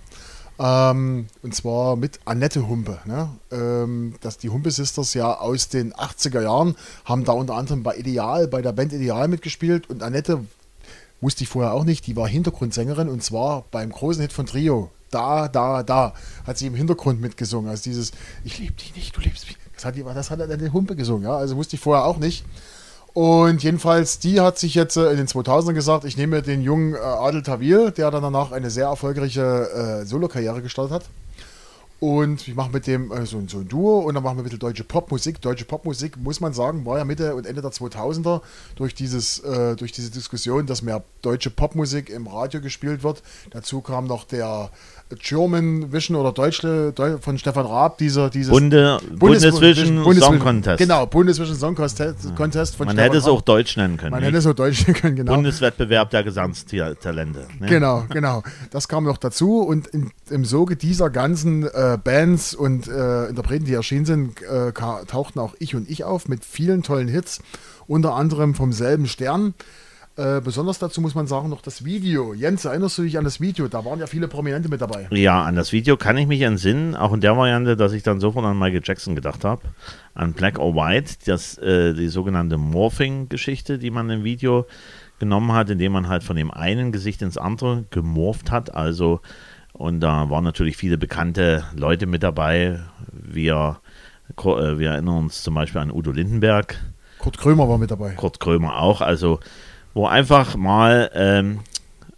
Ähm, 0.60 1.28
und 1.42 1.56
zwar 1.56 1.96
mit 1.96 2.20
Annette 2.26 2.68
Humpe. 2.68 3.00
Ne? 3.06 3.30
Ähm, 3.52 4.16
dass 4.22 4.38
die 4.38 4.50
Humpe 4.50 4.72
Sisters 4.72 5.14
ja 5.14 5.40
aus 5.40 5.70
den 5.70 5.94
80er 5.94 6.42
Jahren 6.42 6.76
haben 7.06 7.26
da 7.26 7.32
unter 7.32 7.56
anderem 7.56 7.84
bei 7.84 7.96
Ideal, 7.98 8.48
bei 8.48 8.62
der 8.62 8.72
Band 8.72 8.94
Ideal 8.94 9.28
mitgespielt. 9.28 9.90
Und 9.90 10.04
Annette 10.04 10.44
wusste 11.22 11.44
ich 11.44 11.50
vorher 11.50 11.74
auch 11.74 11.86
nicht, 11.86 12.06
die 12.08 12.16
war 12.16 12.28
Hintergrundsängerin 12.28 13.10
und 13.10 13.24
zwar 13.24 13.66
beim 13.72 13.92
großen 13.92 14.22
Hit 14.22 14.34
von 14.34 14.46
Trio. 14.46 14.92
Da, 15.10 15.48
da, 15.48 15.84
da 15.84 16.14
hat 16.46 16.58
sie 16.58 16.68
im 16.68 16.76
Hintergrund 16.76 17.22
mitgesungen. 17.22 17.70
Also 17.70 17.84
dieses 17.84 18.12
Ich 18.44 18.58
liebe 18.58 18.74
dich 18.74 18.96
nicht, 18.96 19.16
du 19.16 19.22
liebst 19.22 19.48
mich. 19.48 19.58
Das 19.76 19.86
hat, 19.86 19.96
das 19.98 20.32
hat 20.32 20.42
Annette 20.42 20.72
Humpe 20.72 20.96
gesungen. 20.96 21.24
Ja? 21.24 21.36
Also 21.36 21.56
wusste 21.56 21.76
ich 21.76 21.82
vorher 21.82 22.06
auch 22.06 22.18
nicht. 22.18 22.46
Und 23.14 23.62
jedenfalls, 23.62 24.18
die 24.18 24.42
hat 24.42 24.58
sich 24.58 24.74
jetzt 24.74 24.98
äh, 24.98 25.12
in 25.12 25.18
den 25.18 25.28
2000ern 25.28 25.74
gesagt, 25.74 26.04
ich 26.04 26.18
nehme 26.18 26.42
den 26.42 26.62
jungen 26.62 26.96
äh, 26.96 26.98
Adel 26.98 27.44
Tawil, 27.44 27.92
der 27.92 28.10
dann 28.10 28.24
danach 28.24 28.52
eine 28.52 28.72
sehr 28.72 28.88
erfolgreiche 28.88 30.02
äh, 30.02 30.06
Solokarriere 30.06 30.64
gestartet 30.64 30.94
hat. 30.94 31.06
Und 32.00 32.46
ich 32.48 32.54
mache 32.56 32.70
mit 32.72 32.86
dem 32.86 33.12
äh, 33.14 33.26
so, 33.26 33.38
ein- 33.38 33.48
so 33.48 33.60
ein 33.60 33.68
Duo 33.70 34.00
und 34.00 34.14
dann 34.14 34.24
machen 34.24 34.36
wir 34.38 34.42
ein 34.42 34.44
bisschen 34.44 34.60
deutsche 34.60 34.84
Popmusik. 34.84 35.40
Deutsche 35.42 35.64
Popmusik, 35.64 36.18
muss 36.18 36.42
man 36.42 36.52
sagen, 36.54 36.86
war 36.86 36.98
ja 36.98 37.06
Mitte 37.06 37.34
und 37.36 37.46
Ende 37.48 37.62
der 37.62 37.72
2000er 37.72 38.42
durch, 38.76 38.94
dieses, 38.94 39.40
äh, 39.40 39.76
durch 39.78 39.94
diese 39.94 40.12
Diskussion, 40.12 40.66
dass 40.66 40.82
mehr 40.82 41.02
deutsche 41.22 41.50
Popmusik 41.50 42.10
im 42.10 42.28
Radio 42.28 42.60
gespielt 42.60 43.04
wird. 43.04 43.24
Dazu 43.52 43.80
kam 43.82 44.06
noch 44.08 44.26
der 44.26 44.70
German 45.20 45.94
Vision 45.94 46.18
oder 46.18 46.32
Deutsche 46.32 46.92
Deu 46.94 47.18
von 47.20 47.38
Stefan 47.38 47.66
Raab, 47.68 47.98
dieser, 48.00 48.30
dieses 48.30 48.52
Bunde, 48.52 49.00
Bundesvision 49.16 50.04
Song 50.16 50.40
Contest. 50.40 50.80
Genau, 50.80 51.06
Bundesvision 51.06 51.56
Song 51.56 51.76
Contest, 51.76 52.36
Contest 52.36 52.76
von 52.76 52.88
Man 52.88 52.96
Stefan 52.96 53.06
hätte 53.12 53.18
es 53.20 53.28
auch 53.28 53.42
Deutsch 53.42 53.78
nennen 53.78 53.98
können. 53.98 54.12
Man 54.12 54.22
nicht? 54.22 54.28
hätte 54.30 54.38
es 54.40 54.44
so 54.44 54.54
Deutsch 54.54 54.88
nennen 54.88 55.00
können, 55.00 55.16
genau. 55.16 55.36
Bundeswettbewerb 55.36 56.10
der 56.10 56.24
Gesangstalente. 56.24 57.46
Ne? 57.60 57.68
Genau, 57.68 58.06
genau. 58.10 58.44
Das 58.72 58.88
kam 58.88 59.04
noch 59.04 59.18
dazu 59.18 59.60
und 59.62 59.88
in, 59.88 60.12
im 60.30 60.46
Soge 60.46 60.76
dieser 60.76 61.10
ganzen 61.12 61.64
äh, 61.68 61.93
Bands 61.98 62.54
und 62.56 62.88
äh, 62.88 63.28
Interpreten, 63.28 63.66
die 63.66 63.74
erschienen 63.74 64.06
sind, 64.06 64.42
äh, 64.42 64.72
tauchten 64.72 65.40
auch 65.40 65.56
ich 65.60 65.76
und 65.76 65.90
ich 65.90 66.04
auf 66.04 66.28
mit 66.28 66.46
vielen 66.46 66.84
tollen 66.84 67.08
Hits, 67.08 67.42
unter 67.88 68.14
anderem 68.16 68.56
vom 68.56 68.74
selben 68.74 69.08
Stern. 69.08 69.54
Äh, 70.16 70.42
besonders 70.42 70.78
dazu 70.78 71.02
muss 71.02 71.16
man 71.16 71.26
sagen, 71.26 71.50
noch 71.50 71.62
das 71.62 71.86
Video. 71.86 72.36
Jens, 72.36 72.66
erinnerst 72.66 73.00
du 73.00 73.02
dich 73.02 73.18
an 73.18 73.24
das 73.24 73.42
Video? 73.42 73.68
Da 73.68 73.84
waren 73.84 74.00
ja 74.00 74.06
viele 74.06 74.28
Prominente 74.28 74.70
mit 74.70 74.80
dabei. 74.80 75.08
Ja, 75.10 75.44
an 75.44 75.56
das 75.56 75.72
Video 75.72 75.98
kann 75.98 76.18
ich 76.18 76.28
mich 76.28 76.42
entsinnen, 76.42 76.96
auch 76.96 77.14
in 77.14 77.22
der 77.22 77.36
Variante, 77.36 77.76
dass 77.76 77.94
ich 77.94 78.04
dann 78.04 78.20
sofort 78.20 78.46
an 78.46 78.60
Michael 78.60 78.82
Jackson 78.84 79.16
gedacht 79.16 79.44
habe. 79.44 79.64
An 80.14 80.34
Black 80.34 80.60
or 80.60 80.76
White, 80.76 81.16
das, 81.26 81.58
äh, 81.58 81.96
die 81.96 82.10
sogenannte 82.10 82.60
Morphing-Geschichte, 82.60 83.80
die 83.80 83.90
man 83.90 84.08
im 84.12 84.24
Video 84.24 84.68
genommen 85.18 85.52
hat, 85.54 85.72
indem 85.72 85.94
man 85.94 86.08
halt 86.08 86.24
von 86.24 86.36
dem 86.36 86.52
einen 86.52 86.92
Gesicht 86.92 87.24
ins 87.24 87.40
andere 87.40 87.86
gemorpht 87.90 88.52
hat. 88.52 88.76
Also, 88.76 89.20
und 89.74 90.00
da 90.00 90.30
waren 90.30 90.44
natürlich 90.44 90.78
viele 90.78 90.98
bekannte 90.98 91.66
Leute 91.76 92.06
mit 92.06 92.24
dabei. 92.24 92.80
Wir, 93.12 93.80
äh, 94.38 94.44
wir 94.44 94.92
erinnern 94.92 95.18
uns 95.18 95.44
zum 95.44 95.56
Beispiel 95.56 95.82
an 95.82 95.92
Udo 95.92 96.12
Lindenberg, 96.12 96.80
Kurt 97.24 97.38
Krömer 97.38 97.70
war 97.70 97.78
mit 97.78 97.90
dabei. 97.90 98.16
Kurt 98.16 98.42
Krömer 98.42 98.82
auch. 98.82 99.00
Also, 99.00 99.40
wo 99.94 100.06
einfach 100.06 100.58
mal, 100.58 101.10
ähm, 101.14 101.62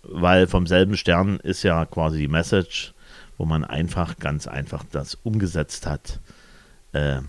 weil 0.02 0.48
vom 0.48 0.66
selben 0.66 0.98
Stern 0.98 1.38
ist 1.44 1.62
ja 1.62 1.86
quasi 1.86 2.18
die 2.18 2.28
Message, 2.28 2.96
wo 3.38 3.46
man 3.46 3.64
einfach, 3.64 4.18
ganz 4.18 4.48
einfach 4.48 4.84
das 4.92 5.14
umgesetzt 5.22 5.86
hat, 5.86 6.20
äh, 6.94 7.20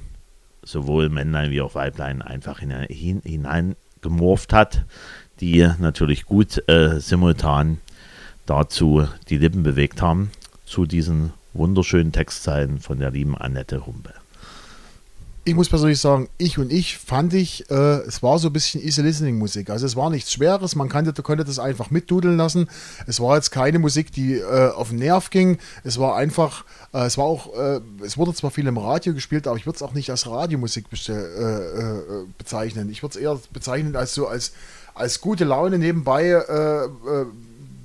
sowohl 0.62 1.11
Männlein 1.11 1.51
wie 1.51 1.61
auch 1.61 1.75
Weiblein 1.75 2.23
einfach 2.23 2.61
hinein, 2.61 2.87
hin, 2.89 3.21
hineingemorpht 3.23 4.55
hat, 4.55 4.87
die 5.41 5.69
natürlich 5.79 6.25
gut 6.25 6.67
äh, 6.71 6.99
simultan 6.99 7.79
dazu 8.47 9.07
die 9.29 9.39
Lippen 9.39 9.63
bewegt 9.63 10.01
haben, 10.01 10.31
zu 10.65 10.87
diesen 10.87 11.33
wunderschönen 11.53 12.13
Textzeilen 12.13 12.81
von 12.81 12.99
der 12.99 13.11
lieben 13.11 13.37
Annette 13.37 13.87
Humpe. 13.87 14.13
Ich 15.49 15.55
muss 15.55 15.69
persönlich 15.69 16.01
sagen, 16.01 16.29
ich 16.39 16.59
und 16.59 16.73
ich 16.73 16.99
fand 16.99 17.33
ich, 17.33 17.71
äh, 17.71 18.01
es 18.01 18.21
war 18.21 18.41
so 18.41 18.49
ein 18.49 18.53
bisschen 18.53 18.83
Easy 18.83 19.01
Listening 19.01 19.39
Musik. 19.39 19.71
Also 19.71 19.87
es 19.87 19.95
war 19.95 20.11
nichts 20.11 20.33
Schweres, 20.33 20.75
man 20.75 20.89
kannte, 20.89 21.13
konnte 21.23 21.45
das 21.45 21.61
einfach 21.61 21.93
mitdudeln 21.93 22.37
lassen. 22.37 22.69
Es 23.07 23.21
war 23.21 23.37
jetzt 23.37 23.53
keine 23.53 23.79
Musik, 23.79 24.11
die 24.11 24.39
äh, 24.39 24.71
auf 24.71 24.89
den 24.89 24.99
Nerv 24.99 25.31
ging. 25.31 25.59
Es 25.85 26.01
war 26.01 26.17
einfach, 26.17 26.65
äh, 26.93 27.07
es 27.07 27.17
war 27.17 27.27
auch, 27.27 27.57
äh, 27.57 27.81
es 28.05 28.19
wurde 28.19 28.35
zwar 28.35 28.51
viel 28.51 28.67
im 28.67 28.77
Radio 28.77 29.15
gespielt, 29.15 29.47
aber 29.47 29.57
ich 29.57 29.67
würde 29.67 29.77
es 29.77 29.83
auch 29.83 29.95
nicht 29.95 30.11
als 30.11 30.27
Radiomusik 30.27 30.87
äh, 31.09 31.13
äh, 31.13 32.25
bezeichnen. 32.39 32.91
Ich 32.91 33.05
würde 33.05 33.17
es 33.17 33.23
eher 33.23 33.39
bezeichnen 33.53 33.95
als 33.95 34.15
so 34.15 34.27
als, 34.27 34.53
als 34.97 35.21
gute 35.21 35.45
Laune 35.45 35.79
nebenbei. 35.79 36.43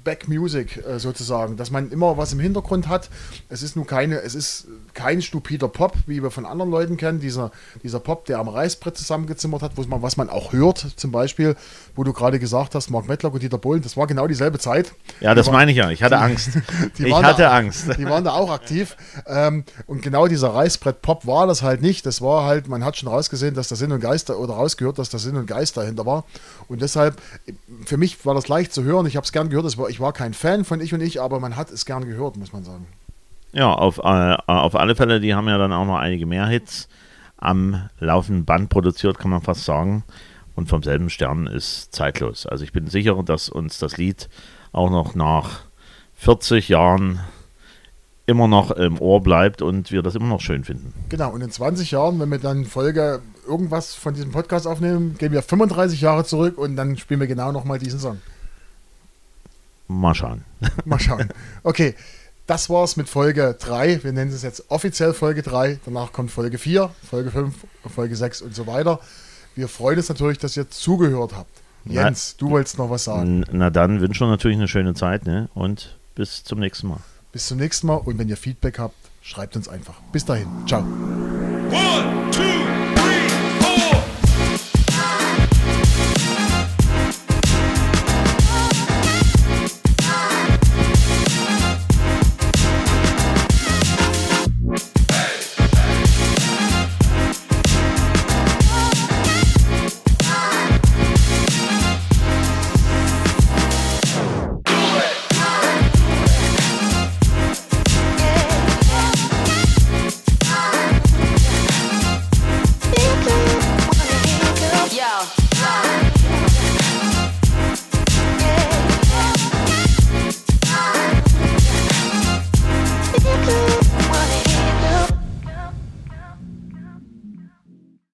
Back 0.03 0.27
Music 0.27 0.77
äh, 0.85 0.99
sozusagen, 0.99 1.57
dass 1.57 1.71
man 1.71 1.91
immer 1.91 2.17
was 2.17 2.33
im 2.33 2.39
Hintergrund 2.39 2.87
hat. 2.87 3.09
Es 3.49 3.63
ist 3.63 3.75
nun 3.75 3.85
keine, 3.85 4.21
es 4.21 4.35
ist 4.35 4.67
kein 4.93 5.21
stupider 5.21 5.67
Pop, 5.67 5.95
wie 6.05 6.21
wir 6.21 6.31
von 6.31 6.45
anderen 6.45 6.71
Leuten 6.71 6.97
kennen. 6.97 7.19
Dieser, 7.19 7.51
dieser 7.83 7.99
Pop, 7.99 8.25
der 8.25 8.39
am 8.39 8.47
Reißbrett 8.47 8.97
zusammengezimmert 8.97 9.61
hat, 9.61 9.73
wo 9.75 9.83
man, 9.83 10.01
was 10.01 10.17
man 10.17 10.29
auch 10.29 10.53
hört, 10.53 10.79
zum 10.95 11.11
Beispiel, 11.11 11.55
wo 11.95 12.03
du 12.03 12.13
gerade 12.13 12.39
gesagt 12.39 12.75
hast, 12.75 12.89
Mark 12.89 13.07
Medlock 13.07 13.33
und 13.33 13.43
Dieter 13.43 13.57
Bohlen, 13.57 13.81
das 13.81 13.97
war 13.97 14.07
genau 14.07 14.27
dieselbe 14.27 14.59
Zeit. 14.59 14.93
Ja, 15.19 15.35
das 15.35 15.51
meine 15.51 15.71
ich 15.71 15.77
ja. 15.77 15.89
Ich 15.91 16.03
hatte 16.03 16.17
Angst. 16.17 16.49
ich 16.97 17.13
hatte 17.13 17.43
da, 17.43 17.57
Angst. 17.57 17.97
Die 17.97 18.05
waren 18.05 18.23
da 18.23 18.31
auch 18.33 18.51
aktiv. 18.51 18.95
Ähm, 19.27 19.63
und 19.87 20.01
genau 20.01 20.27
dieser 20.27 20.53
Reißbrett-Pop 20.53 21.25
war 21.25 21.47
das 21.47 21.61
halt 21.61 21.81
nicht. 21.81 22.05
Das 22.05 22.21
war 22.21 22.45
halt, 22.45 22.67
man 22.67 22.83
hat 22.83 22.97
schon 22.97 23.09
rausgesehen, 23.09 23.55
dass 23.55 23.67
der 23.67 23.77
Sinn 23.77 23.91
und 23.91 23.99
Geist 23.99 24.29
oder 24.29 24.53
rausgehört, 24.53 24.99
dass 24.99 25.09
der 25.09 25.19
Sinn 25.19 25.35
und 25.35 25.47
Geist 25.47 25.77
dahinter 25.77 26.05
war. 26.05 26.25
Und 26.67 26.81
deshalb, 26.81 27.21
für 27.85 27.97
mich 27.97 28.25
war 28.25 28.33
das 28.33 28.47
leicht 28.47 28.73
zu 28.73 28.83
hören. 28.83 29.05
Ich 29.05 29.15
habe 29.15 29.25
es 29.25 29.31
gern 29.31 29.49
gehört. 29.49 29.77
War, 29.77 29.89
ich 29.89 29.99
war 29.99 30.13
kein 30.13 30.33
Fan 30.33 30.65
von 30.65 30.81
Ich 30.81 30.93
und 30.93 31.01
Ich, 31.01 31.21
aber 31.21 31.39
man 31.39 31.55
hat 31.55 31.71
es 31.71 31.85
gern 31.85 32.05
gehört, 32.05 32.37
muss 32.37 32.53
man 32.53 32.63
sagen. 32.63 32.87
Ja, 33.53 33.73
auf, 33.73 33.97
äh, 33.97 34.37
auf 34.45 34.75
alle 34.75 34.95
Fälle, 34.95 35.19
die 35.19 35.35
haben 35.35 35.47
ja 35.47 35.57
dann 35.57 35.73
auch 35.73 35.85
noch 35.85 35.97
einige 35.97 36.25
mehr 36.25 36.47
Hits 36.47 36.87
am 37.37 37.89
laufenden 37.99 38.45
Band 38.45 38.69
produziert, 38.69 39.17
kann 39.19 39.31
man 39.31 39.41
fast 39.41 39.65
sagen. 39.65 40.03
Und 40.55 40.69
vom 40.69 40.83
selben 40.83 41.09
Stern 41.09 41.47
ist 41.47 41.93
zeitlos. 41.93 42.45
Also 42.45 42.63
ich 42.63 42.71
bin 42.71 42.87
sicher, 42.87 43.21
dass 43.23 43.49
uns 43.49 43.79
das 43.79 43.97
Lied 43.97 44.29
auch 44.71 44.89
noch 44.89 45.15
nach 45.15 45.61
40 46.15 46.69
Jahren 46.69 47.19
immer 48.27 48.47
noch 48.47 48.71
im 48.71 48.99
Ohr 48.99 49.21
bleibt 49.21 49.61
und 49.61 49.91
wir 49.91 50.01
das 50.01 50.15
immer 50.15 50.27
noch 50.27 50.39
schön 50.39 50.63
finden. 50.63 50.93
Genau, 51.09 51.31
und 51.31 51.41
in 51.41 51.51
20 51.51 51.91
Jahren, 51.91 52.19
wenn 52.19 52.29
wir 52.29 52.37
dann 52.37 52.65
Folge 52.65 53.21
irgendwas 53.47 53.95
von 53.95 54.13
diesem 54.13 54.31
Podcast 54.31 54.67
aufnehmen, 54.67 55.17
gehen 55.17 55.31
wir 55.31 55.41
35 55.41 55.99
Jahre 55.99 56.23
zurück 56.23 56.57
und 56.57 56.75
dann 56.75 56.97
spielen 56.97 57.19
wir 57.19 57.27
genau 57.27 57.51
nochmal 57.51 57.79
diesen 57.79 57.99
Song. 57.99 58.21
Mal 59.87 60.13
schauen. 60.15 60.45
Mal 60.85 60.99
schauen. 60.99 61.29
Okay, 61.63 61.95
das 62.47 62.69
war's 62.69 62.97
mit 62.97 63.09
Folge 63.09 63.55
3. 63.59 64.03
Wir 64.03 64.11
nennen 64.11 64.31
es 64.31 64.43
jetzt 64.43 64.69
offiziell 64.69 65.13
Folge 65.13 65.41
3. 65.41 65.79
Danach 65.85 66.11
kommt 66.11 66.31
Folge 66.31 66.57
4, 66.57 66.89
Folge 67.09 67.31
5, 67.31 67.53
Folge 67.93 68.15
6 68.15 68.41
und 68.41 68.55
so 68.55 68.67
weiter. 68.67 68.99
Wir 69.55 69.67
freuen 69.67 69.97
uns 69.97 70.09
natürlich, 70.09 70.37
dass 70.37 70.55
ihr 70.57 70.69
zugehört 70.69 71.33
habt. 71.35 71.61
Jens, 71.85 72.35
na, 72.39 72.45
du 72.45 72.51
wolltest 72.51 72.77
noch 72.77 72.89
was 72.89 73.05
sagen. 73.05 73.45
Na 73.51 73.69
dann 73.69 74.01
wünschen 74.01 74.27
wir 74.27 74.31
natürlich 74.31 74.57
eine 74.57 74.67
schöne 74.67 74.93
Zeit 74.93 75.25
ne? 75.25 75.49
und 75.53 75.97
bis 76.15 76.43
zum 76.43 76.59
nächsten 76.59 76.87
Mal. 76.87 76.99
Bis 77.31 77.47
zum 77.47 77.57
nächsten 77.57 77.87
Mal 77.87 77.95
und 77.95 78.17
wenn 78.19 78.29
ihr 78.29 78.37
Feedback 78.37 78.77
habt, 78.79 78.95
schreibt 79.21 79.55
uns 79.55 79.67
einfach. 79.67 79.95
Bis 80.11 80.25
dahin. 80.25 80.47
Ciao. 80.67 80.81
One. 80.81 82.20